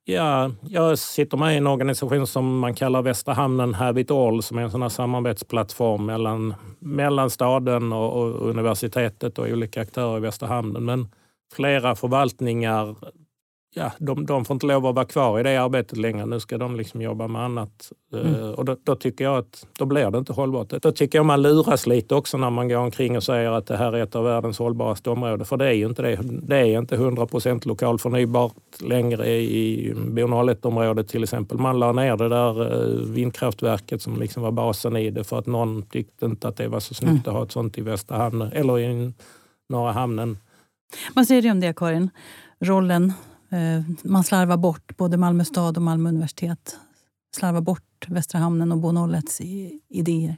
Ja, 0.07 0.51
jag 0.69 0.99
sitter 0.99 1.37
med 1.37 1.53
i 1.53 1.57
en 1.57 1.67
organisation 1.67 2.27
som 2.27 2.59
man 2.59 2.73
kallar 2.73 3.01
Västra 3.01 3.33
Hamnen 3.33 3.73
Habit 3.73 4.11
All 4.11 4.43
som 4.43 4.57
är 4.57 4.61
en 4.61 4.71
sån 4.71 4.89
samarbetsplattform 4.89 6.05
mellan, 6.05 6.53
mellan 6.79 7.29
staden 7.29 7.93
och, 7.93 8.21
och, 8.21 8.49
universitetet 8.49 9.39
och 9.39 9.47
olika 9.47 9.81
aktörer 9.81 10.17
i 10.17 10.19
Västra 10.19 10.47
Hamnen. 10.47 10.85
Men 10.85 11.07
flera 11.55 11.95
förvaltningar 11.95 12.95
ja, 13.77 13.91
de, 13.99 14.25
de 14.25 14.45
får 14.45 14.53
inte 14.53 14.65
lov 14.65 14.85
att 14.85 14.95
vara 14.95 15.05
kvar 15.05 15.39
i 15.39 15.43
det 15.43 15.57
arbetet 15.57 15.97
längre. 15.97 16.25
Nu 16.25 16.39
ska 16.39 16.57
de 16.57 16.75
liksom 16.75 17.01
jobba 17.01 17.27
med 17.27 17.41
annat. 17.41 17.91
Eh, 18.13 18.19
mm. 18.19 18.53
Och 18.53 18.65
då, 18.65 18.75
då, 18.83 18.95
tycker 18.95 19.23
jag 19.23 19.37
att 19.37 19.67
då 19.79 19.85
blir 19.85 20.11
det 20.11 20.17
inte 20.17 20.33
hållbart. 20.33 20.69
Då 20.69 20.91
tycker 20.91 21.17
jag 21.17 21.25
man 21.25 21.41
luras 21.41 21.87
lite 21.87 22.15
också 22.15 22.37
när 22.37 22.49
man 22.49 22.67
går 22.67 22.77
omkring 22.77 23.17
och 23.17 23.23
säger 23.23 23.51
att 23.51 23.67
det 23.67 23.77
här 23.77 23.93
är 23.93 24.03
ett 24.03 24.15
av 24.15 24.23
världens 24.23 24.59
hållbaraste 24.59 25.09
områden. 25.09 25.45
För 25.45 25.57
det 25.57 25.65
är 25.65 25.71
ju 25.71 25.85
inte 25.85 26.01
det. 26.01 26.19
Det 26.23 26.57
är 26.57 26.79
inte 26.79 26.95
100 26.95 27.25
procent 27.25 27.65
lokal 27.65 27.99
förnybart 27.99 28.53
längre 28.81 29.27
i 29.29 29.93
Bo 29.95 30.21
01-området 30.21 31.07
till 31.07 31.23
exempel. 31.23 31.57
Man 31.57 31.79
la 31.79 31.91
ner 31.91 32.17
det 32.17 32.29
där 32.29 32.73
eh, 32.73 33.01
vindkraftverket 33.01 34.01
som 34.01 34.19
liksom 34.19 34.43
var 34.43 34.51
basen 34.51 34.97
i 34.97 35.09
det 35.09 35.23
för 35.23 35.39
att 35.39 35.45
någon 35.45 35.81
tyckte 35.81 36.25
inte 36.25 36.47
att 36.47 36.57
det 36.57 36.67
var 36.67 36.79
så 36.79 36.93
snyggt 36.93 37.11
mm. 37.11 37.21
att 37.25 37.33
ha 37.33 37.43
ett 37.43 37.51
sånt 37.51 37.77
i 37.77 37.81
Västra 37.81 38.17
hamnen 38.17 38.51
eller 38.51 38.79
i 38.79 39.13
norra 39.69 39.91
hamnen. 39.91 40.37
Vad 41.15 41.27
säger 41.27 41.41
du 41.41 41.51
om 41.51 41.59
det 41.59 41.75
Karin? 41.75 42.09
Rollen 42.59 43.13
Eh, 43.51 43.83
man 44.03 44.23
slarvar 44.23 44.57
bort, 44.57 44.97
både 44.97 45.17
Malmö 45.17 45.45
stad 45.45 45.77
och 45.77 45.83
Malmö 45.83 46.09
universitet 46.09 46.77
slarvar 47.35 47.61
bort 47.61 48.05
Västra 48.07 48.39
hamnen 48.39 48.71
och 48.71 48.77
Bo 48.77 49.13
01 49.13 49.23
idéer. 49.89 50.37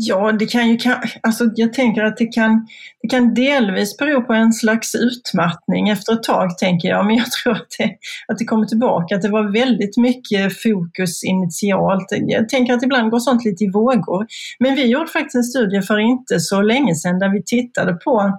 Ja, 0.00 0.32
det 0.32 0.46
kan 0.46 0.68
ju, 0.68 0.78
alltså 1.22 1.50
jag 1.54 1.72
tänker 1.72 2.02
att 2.02 2.16
det 2.16 2.26
kan, 2.26 2.66
det 3.02 3.08
kan 3.08 3.34
delvis 3.34 3.96
bero 3.96 4.22
på 4.22 4.32
en 4.32 4.52
slags 4.52 4.94
utmattning 4.94 5.88
efter 5.88 6.12
ett 6.12 6.22
tag, 6.22 6.58
tänker 6.58 6.88
jag. 6.88 7.06
Men 7.06 7.16
jag 7.16 7.30
tror 7.30 7.52
att 7.52 7.66
det, 7.78 7.84
att 8.28 8.38
det 8.38 8.44
kommer 8.44 8.66
tillbaka, 8.66 9.16
att 9.16 9.22
det 9.22 9.28
var 9.28 9.52
väldigt 9.52 9.96
mycket 9.96 10.62
fokus 10.62 11.24
initialt. 11.24 12.06
Jag 12.10 12.48
tänker 12.48 12.72
att 12.74 12.82
ibland 12.82 13.10
går 13.10 13.18
sånt 13.18 13.44
lite 13.44 13.64
i 13.64 13.70
vågor. 13.70 14.26
Men 14.58 14.74
vi 14.74 14.86
gjorde 14.86 15.06
faktiskt 15.06 15.34
en 15.34 15.44
studie 15.44 15.82
för 15.82 15.98
inte 15.98 16.40
så 16.40 16.62
länge 16.62 16.94
sedan 16.94 17.18
där 17.18 17.28
vi 17.28 17.42
tittade 17.42 17.92
på 17.92 18.38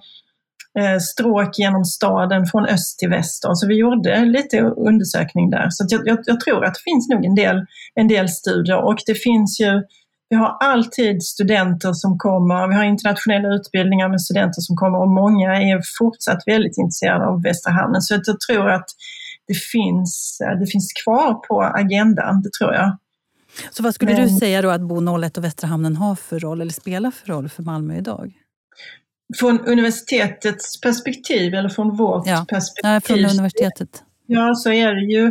stråk 1.02 1.60
genom 1.60 1.86
staden 1.86 2.46
från 2.46 2.66
öst 2.66 3.00
till 3.00 3.10
väst. 3.10 3.44
Så 3.54 3.68
vi 3.68 3.76
gjorde 3.76 4.26
lite 4.26 4.62
undersökning 4.62 5.50
där. 5.50 5.68
Så 5.70 5.86
jag, 5.90 6.02
jag, 6.08 6.20
jag, 6.26 6.40
tror 6.40 6.66
att 6.66 6.74
det 6.74 6.92
finns 6.92 7.10
nog 7.10 7.26
en 7.26 7.36
del, 7.36 7.66
en 7.96 8.08
del 8.08 8.30
studier 8.30 8.78
och 8.78 8.98
det 9.06 9.16
finns 9.16 9.60
ju 9.60 9.84
vi 10.30 10.36
har 10.36 10.58
alltid 10.60 11.24
studenter 11.24 11.94
som 11.94 12.18
kommer, 12.18 12.68
vi 12.68 12.76
har 12.76 12.84
internationella 12.84 13.56
utbildningar 13.56 14.10
med 14.10 14.22
studenter 14.22 14.62
som 14.62 14.76
kommer 14.76 15.00
och 15.00 15.10
många 15.10 15.56
är 15.56 15.82
fortsatt 15.98 16.44
väldigt 16.46 16.78
intresserade 16.78 17.26
av 17.26 17.42
Västra 17.42 17.74
hamnen. 17.74 18.02
Så 18.02 18.14
jag 18.14 18.40
tror 18.40 18.70
att 18.70 18.90
det 19.48 19.54
finns, 19.54 20.42
det 20.60 20.68
finns 20.68 20.94
kvar 21.04 21.34
på 21.34 21.64
agendan, 21.64 22.42
det 22.42 22.50
tror 22.60 22.74
jag. 22.74 22.98
Så 23.72 23.84
vad 23.84 23.96
skulle 23.96 24.14
Men, 24.14 24.28
du 24.28 24.40
säga 24.40 24.62
då 24.62 24.70
att 24.70 24.82
Bo 24.82 25.20
01 25.24 25.38
och 25.38 25.44
Västra 25.44 25.68
hamnen 25.68 25.96
har 25.96 26.16
för 26.16 26.40
roll, 26.40 26.62
eller 26.62 26.72
spelar 26.72 27.12
för 27.12 27.28
roll 27.28 27.50
för 27.50 27.64
Malmö 27.64 27.98
idag? 27.98 28.34
Från 29.38 29.60
universitetets 29.60 30.82
perspektiv 30.82 31.54
eller 31.54 31.70
från 31.70 31.98
vårt 31.98 32.28
ja. 32.28 32.46
perspektiv. 32.50 32.92
Ja, 32.92 33.02
från 33.02 33.26
universitetet. 33.26 34.04
Ja, 34.32 34.56
så 34.56 34.72
är 34.72 34.96
det 34.96 35.14
ju 35.14 35.28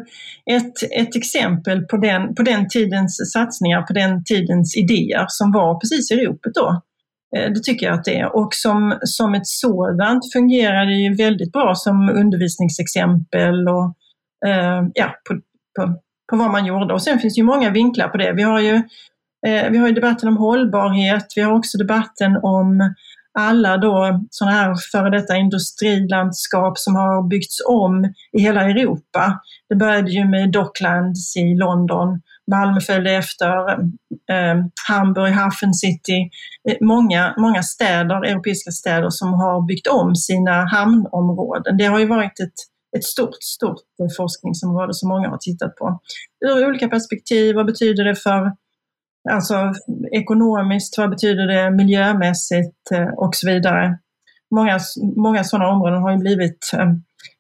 ett, 0.57 0.83
ett 0.97 1.17
exempel 1.17 1.85
på 1.85 1.97
den, 1.97 2.35
på 2.35 2.43
den 2.43 2.69
tidens 2.69 3.33
satsningar, 3.33 3.83
på 3.83 3.93
den 3.93 4.25
tidens 4.25 4.77
idéer 4.77 5.27
som 5.29 5.53
var 5.53 5.81
precis 5.81 6.11
i 6.11 6.17
ropet 6.17 6.55
då. 6.55 6.83
Eh, 7.37 7.53
det 7.53 7.61
tycker 7.61 7.87
jag 7.87 7.95
att 7.95 8.05
det 8.05 8.19
är. 8.19 8.37
Och 8.37 8.55
som, 8.55 8.99
som 9.03 9.35
ett 9.35 9.47
sådant 9.47 10.33
fungerar 10.33 10.87
det 10.87 10.93
ju 10.93 11.15
väldigt 11.15 11.53
bra 11.53 11.75
som 11.75 12.09
undervisningsexempel 12.09 13.69
och 13.69 13.95
eh, 14.49 14.83
ja, 14.95 15.15
på, 15.29 15.35
på, 15.77 15.95
på 16.31 16.37
vad 16.37 16.51
man 16.51 16.67
gjorde. 16.67 16.95
Och 16.95 17.03
sen 17.03 17.19
finns 17.19 17.35
det 17.35 17.39
ju 17.39 17.45
många 17.45 17.71
vinklar 17.71 18.09
på 18.09 18.17
det. 18.17 18.33
Vi 18.33 18.43
har 18.43 18.61
ju, 18.61 18.75
eh, 19.47 19.71
vi 19.71 19.79
har 19.79 19.89
ju 19.89 19.95
debatten 19.95 20.29
om 20.29 20.37
hållbarhet, 20.37 21.33
vi 21.37 21.43
har 21.43 21.53
också 21.53 21.79
debatten 21.79 22.37
om 22.43 22.95
alla 23.39 23.77
då 23.77 24.21
sådana 24.31 24.57
här 24.57 24.75
före 24.93 25.11
detta 25.11 25.37
industrilandskap 25.37 26.79
som 26.79 26.97
har 26.97 27.29
byggts 27.29 27.61
om 27.69 28.05
i 28.39 28.41
hela 28.41 28.63
Europa. 28.63 29.41
Det 29.69 29.77
började 29.77 30.11
ju 30.11 30.25
med 30.25 30.53
Docklands 30.53 31.37
i 31.37 31.55
London, 31.55 32.21
Malmö 32.51 32.81
följde 32.81 33.13
efter, 33.13 33.71
eh, 34.33 34.57
Hamburg, 34.89 35.33
Hafen 35.33 35.75
City, 35.75 36.31
eh, 36.69 36.77
många, 36.81 37.35
många 37.39 37.63
städer, 37.63 38.25
europeiska 38.25 38.71
städer 38.71 39.11
som 39.11 39.33
har 39.33 39.67
byggt 39.67 39.87
om 39.87 40.15
sina 40.15 40.65
hamnområden. 40.65 41.77
Det 41.77 41.85
har 41.85 41.99
ju 41.99 42.07
varit 42.07 42.41
ett, 42.41 42.59
ett 42.97 43.05
stort, 43.05 43.43
stort 43.43 43.81
forskningsområde 44.17 44.95
som 44.95 45.09
många 45.09 45.29
har 45.29 45.39
tittat 45.39 45.77
på. 45.77 46.01
Ur 46.47 46.69
olika 46.69 46.89
perspektiv, 46.89 47.55
vad 47.55 47.67
betyder 47.67 48.05
det 48.05 48.17
för 48.17 48.53
Alltså 49.31 49.73
ekonomiskt, 50.13 50.99
vad 50.99 51.11
betyder 51.11 51.47
det 51.47 51.71
miljömässigt 51.71 52.91
eh, 52.93 53.09
och 53.09 53.35
så 53.35 53.47
vidare. 53.47 53.99
Många, 54.51 54.81
många 55.17 55.45
sådana 55.45 55.69
områden 55.69 56.03
har 56.03 56.11
ju 56.11 56.19
blivit, 56.19 56.71
eh, 56.75 56.93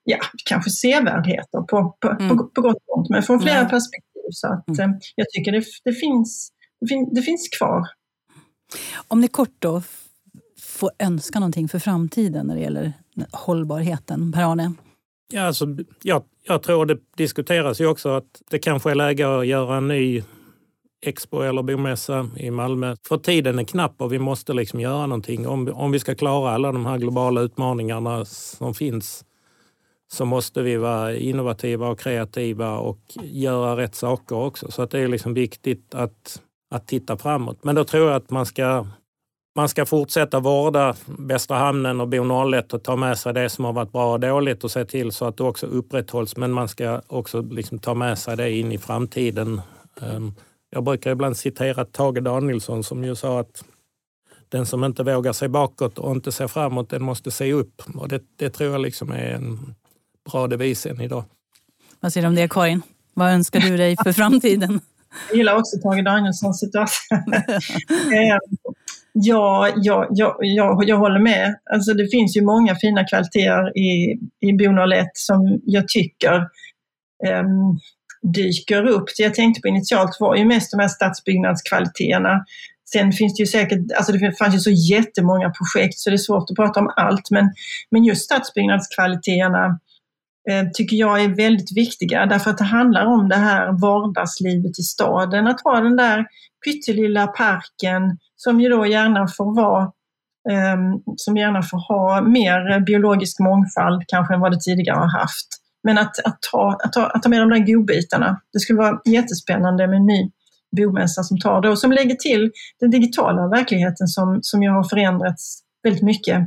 ja, 0.05 0.19
kanske 0.45 0.71
sevärdheter 0.71 1.61
på, 1.61 1.97
på, 2.01 2.09
mm. 2.09 2.29
på, 2.29 2.45
på 2.55 2.61
gott 2.61 2.77
och 2.87 2.99
ont, 2.99 3.09
men 3.11 3.23
från 3.23 3.41
flera 3.41 3.59
mm. 3.59 3.71
perspektiv. 3.71 4.29
Så 4.31 4.47
att 4.47 4.69
mm. 4.69 4.91
Eh, 4.91 4.97
jag 5.15 5.27
tycker 5.29 5.53
det, 5.53 5.65
det, 5.85 5.93
finns, 5.93 6.53
det, 6.81 6.87
fin, 6.87 7.15
det 7.15 7.23
finns 7.23 7.49
kvar. 7.59 7.83
Om 9.09 9.21
ni 9.21 9.29
kort 9.29 9.57
då 9.59 9.83
får 10.61 10.91
önska 10.99 11.41
någonting 11.41 11.69
för 11.69 11.79
framtiden 11.79 12.47
när 12.47 12.55
det 12.55 12.61
gäller 12.61 12.93
hållbarheten, 13.33 14.33
Per-Arne? 14.33 14.73
Ja, 15.33 15.43
alltså, 15.43 15.67
jag, 16.03 16.23
jag 16.45 16.63
tror 16.63 16.87
det 16.87 16.99
diskuteras 17.17 17.81
ju 17.81 17.87
också 17.87 18.17
att 18.17 18.43
det 18.51 18.59
kanske 18.59 18.91
är 18.91 18.95
läge 18.95 19.39
att 19.39 19.47
göra 19.47 19.77
en 19.77 19.89
ny 19.89 20.23
Expo 21.07 21.41
eller 21.41 21.63
bomässa 21.63 22.29
i 22.37 22.51
Malmö. 22.51 22.97
För 23.09 23.19
tiden 23.19 23.59
är 23.59 23.65
knapp 23.65 23.95
och 24.03 24.13
vi 24.13 24.19
måste 24.19 24.53
liksom 24.53 24.81
göra 24.81 25.07
någonting. 25.07 25.49
Om, 25.49 25.73
om 25.75 25.93
vi 25.93 25.99
ska 25.99 26.15
klara 26.15 26.51
alla 26.51 26.73
de 26.73 26.87
här 26.87 26.99
globala 26.99 27.41
utmaningarna 27.41 28.25
som 28.25 28.75
finns 28.75 29.25
så 30.13 30.25
måste 30.25 30.63
vi 30.63 30.77
vara 30.77 31.15
innovativa 31.15 31.89
och 31.89 32.01
kreativa 32.01 32.79
och 32.79 33.01
göra 33.23 33.77
rätt 33.77 33.95
saker 33.95 34.37
också. 34.37 34.71
Så 34.71 34.83
att 34.83 34.91
det 34.91 34.99
är 34.99 35.09
liksom 35.09 35.35
viktigt 35.35 35.95
att, 35.95 36.43
att 36.71 36.87
titta 36.87 37.17
framåt. 37.17 37.65
Men 37.65 37.75
då 37.75 37.85
tror 37.85 38.09
jag 38.09 38.17
att 38.17 38.31
man 38.31 38.47
ska, 38.47 38.87
man 39.57 39.69
ska 39.69 39.87
fortsätta 39.87 40.41
vårda 40.41 40.97
Västra 41.07 41.57
hamnen 41.57 42.01
och 42.01 42.09
Bo 42.09 42.53
01 42.55 42.73
och 42.73 42.83
ta 42.83 42.97
med 42.97 43.19
sig 43.19 43.35
det 43.35 43.49
som 43.49 43.65
har 43.65 43.73
varit 43.73 43.93
bra 43.93 44.13
och 44.13 44.21
dåligt 44.21 44.65
och 44.65 44.71
se 44.71 44.85
till 44.85 45.13
så 45.13 45.25
att 45.25 45.37
det 45.37 45.45
också 45.45 45.67
upprätthålls. 45.67 46.37
Men 46.37 46.53
man 46.53 46.69
ska 46.69 47.01
också 47.07 47.43
liksom 47.43 47.79
ta 47.79 47.95
med 47.95 48.19
sig 48.19 48.37
det 48.37 48.51
in 48.51 48.73
i 48.73 48.79
framtiden. 48.79 49.61
Ehm, 50.01 50.33
Um, 50.69 50.75
jag 50.75 50.85
brukar 50.85 51.11
ibland 51.11 51.37
citera 51.37 51.85
Tage 51.85 52.23
Danielsson 52.23 52.85
som 52.85 53.05
ju 53.05 53.15
sa 53.15 53.41
att 53.41 53.65
den 54.49 54.67
som 54.67 54.85
inte 54.85 55.03
vågar 55.03 55.33
se 55.33 55.49
bakåt 55.49 55.99
och 55.99 56.13
inte 56.13 56.33
ser 56.33 56.49
framåt, 56.49 56.91
den 56.91 57.03
måste 57.03 57.31
se 57.31 57.53
upp. 57.53 57.83
Och 57.95 58.09
det, 58.09 58.23
det 58.37 58.51
tror 58.51 58.73
jag 58.73 58.81
liksom 58.81 59.11
är 59.11 59.35
en 59.35 59.75
bra 60.33 60.47
devis 60.47 60.87
än 60.87 61.01
idag. 61.01 61.25
Vad 62.01 62.13
säger 62.13 62.23
du 62.23 62.29
om 62.29 62.35
det 62.35 62.49
Karin? 62.49 62.83
Vad 63.15 63.31
önskar 63.33 63.61
du 63.61 63.77
dig 63.77 63.97
för 64.05 64.13
framtiden? 64.13 64.81
Jag 65.29 65.37
gillar 65.37 65.57
också 65.57 65.77
Tage 65.77 66.05
Danielssons 66.05 66.61
situation. 66.61 67.35
Eh, 68.13 68.39
ja, 69.13 69.69
ja, 69.77 70.07
ja, 70.11 70.37
ja, 70.41 70.83
jag 70.87 70.97
håller 70.97 71.21
med. 71.21 71.59
Alltså 71.73 71.95
det 71.95 72.09
finns 72.09 72.37
ju 72.37 72.43
många 72.43 72.75
fina 72.75 73.05
kvaliteter 73.05 73.79
i, 73.79 74.19
i 74.41 74.53
Bo 74.53 74.93
01 74.93 75.07
som 75.15 75.61
jag 75.65 75.89
tycker 75.89 76.35
um, 77.41 77.79
dyker 78.23 78.87
upp. 78.87 79.05
Det 79.17 79.23
jag 79.23 79.35
tänkte 79.35 79.61
på 79.61 79.69
initialt 79.69 80.17
var 80.21 80.37
ju 80.37 80.45
mest 80.45 80.71
de 80.71 80.81
här 80.81 80.89
stadsbyggnadskvaliteterna. 80.89 82.45
Sen 82.93 83.13
finns 83.13 83.35
det 83.35 83.43
ju 83.43 83.47
säkert, 83.47 83.79
alltså 83.97 84.13
det 84.13 84.39
fanns 84.39 84.55
ju 84.55 84.59
så 84.59 84.71
jättemånga 84.71 85.51
projekt 85.51 85.99
så 85.99 86.11
det 86.11 86.17
är 86.17 86.19
svårt 86.19 86.51
att 86.51 86.57
prata 86.57 86.81
om 86.81 86.93
allt, 86.97 87.31
men, 87.31 87.53
men 87.91 88.05
just 88.05 88.25
stadsbyggnadskvaliteterna 88.25 89.81
eh, 90.51 90.69
tycker 90.75 90.97
jag 90.97 91.25
är 91.25 91.29
väldigt 91.29 91.77
viktiga 91.77 92.27
därför 92.27 92.51
att 92.51 92.59
det 92.59 92.65
handlar 92.65 93.07
om 93.07 93.29
det 93.29 93.37
här 93.37 93.81
vardagslivet 93.81 94.79
i 94.79 94.83
staden. 94.83 95.47
Att 95.47 95.61
ha 95.61 95.81
den 95.81 95.97
där 95.97 96.27
pyttelilla 96.65 97.27
parken 97.27 98.19
som 98.37 98.61
ju 98.61 98.69
då 98.69 98.87
gärna 98.87 99.29
får 99.29 99.57
vara 99.57 99.93
ehm, 100.51 101.03
som 101.17 101.37
gärna 101.37 101.63
får 101.63 101.79
ha 101.79 102.21
mer 102.21 102.81
biologisk 102.81 103.41
mångfald 103.41 104.03
kanske 104.09 104.35
än 104.35 104.41
vad 104.41 104.53
det 104.53 104.61
tidigare 104.61 104.97
har 104.97 105.21
haft. 105.21 105.49
Men 105.89 105.99
att, 105.99 106.19
att, 106.25 106.39
ta, 106.53 106.79
att, 106.85 106.93
ta, 106.93 107.07
att 107.07 107.23
ta 107.23 107.29
med 107.29 107.41
de 107.41 107.49
där 107.51 107.67
godbitarna, 107.67 108.41
det 108.53 108.61
skulle 108.61 108.79
vara 108.79 109.01
jättespännande 109.05 109.87
med 109.87 109.97
en 109.97 110.07
ny 110.07 110.31
bomässa 110.77 111.23
som 111.23 111.39
tar 111.39 111.61
det 111.63 111.71
och 111.71 111.79
som 111.79 111.93
lägger 111.93 112.15
till 112.15 112.51
den 112.81 112.91
digitala 112.91 113.49
verkligheten 113.49 114.09
som, 114.09 114.39
som 114.43 114.63
ju 114.63 114.71
har 114.71 114.85
förändrats 114.85 115.63
väldigt 115.83 116.03
mycket 116.03 116.43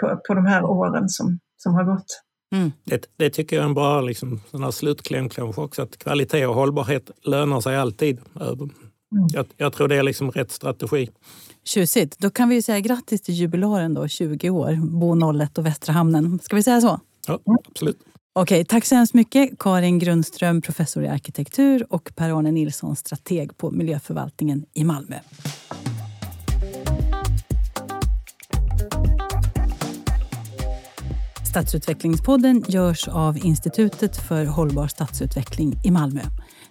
på, 0.00 0.20
på 0.26 0.34
de 0.34 0.46
här 0.46 0.64
åren 0.64 1.08
som, 1.08 1.38
som 1.56 1.74
har 1.74 1.84
gått. 1.84 2.22
Mm. 2.54 2.72
Det, 2.84 3.06
det, 3.16 3.30
tycker 3.30 3.56
jag 3.56 3.62
är 3.62 3.66
en 3.66 3.74
bra 3.74 4.00
liksom, 4.00 4.40
slutkläm 4.72 5.28
kanske 5.28 5.60
också, 5.60 5.82
att 5.82 5.98
kvalitet 5.98 6.46
och 6.46 6.54
hållbarhet 6.54 7.10
lönar 7.24 7.60
sig 7.60 7.76
alltid. 7.76 8.20
Mm. 8.40 8.70
Jag, 9.32 9.46
jag, 9.56 9.72
tror 9.72 9.88
det 9.88 9.96
är 9.96 10.02
liksom 10.02 10.30
rätt 10.30 10.50
strategi. 10.50 11.10
Tjusigt. 11.64 12.18
Då 12.18 12.30
kan 12.30 12.48
vi 12.48 12.62
säga 12.62 12.80
grattis 12.80 13.22
till 13.22 13.34
jubilaren 13.34 13.94
då, 13.94 14.08
20 14.08 14.50
år, 14.50 14.78
Bo 15.00 15.40
01 15.42 15.58
och 15.58 15.66
Västra 15.66 15.92
hamnen. 15.92 16.38
Ska 16.42 16.56
vi 16.56 16.62
säga 16.62 16.80
så? 16.80 17.00
Ja, 17.26 17.38
absolut. 17.68 17.98
Okej, 18.34 18.64
tack 18.64 18.84
så 18.84 18.94
hemskt 18.94 19.14
mycket 19.14 19.58
Karin 19.58 19.98
Grundström, 19.98 20.62
professor 20.62 21.04
i 21.04 21.08
arkitektur 21.08 21.86
och 21.90 22.12
Per-Arne 22.16 22.50
Nilsson, 22.50 22.96
strateg 22.96 23.56
på 23.56 23.70
miljöförvaltningen 23.70 24.64
i 24.74 24.84
Malmö. 24.84 25.16
Stadsutvecklingspodden 31.50 32.64
görs 32.68 33.08
av 33.08 33.38
Institutet 33.38 34.16
för 34.16 34.44
hållbar 34.44 34.86
stadsutveckling 34.86 35.80
i 35.84 35.90
Malmö. 35.90 36.22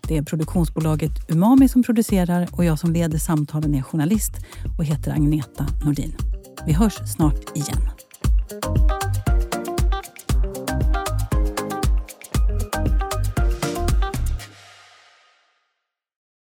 Det 0.07 0.17
är 0.17 0.23
produktionsbolaget 0.23 1.11
Umami 1.29 1.69
som 1.69 1.83
producerar 1.83 2.47
och 2.51 2.65
jag 2.65 2.79
som 2.79 2.91
leder 2.91 3.17
samtalen 3.17 3.75
är 3.75 3.81
journalist 3.81 4.33
och 4.77 4.85
heter 4.85 5.11
Agneta 5.11 5.65
Nordin. 5.85 6.15
Vi 6.65 6.73
hörs 6.73 7.13
snart 7.15 7.57
igen. 7.57 7.89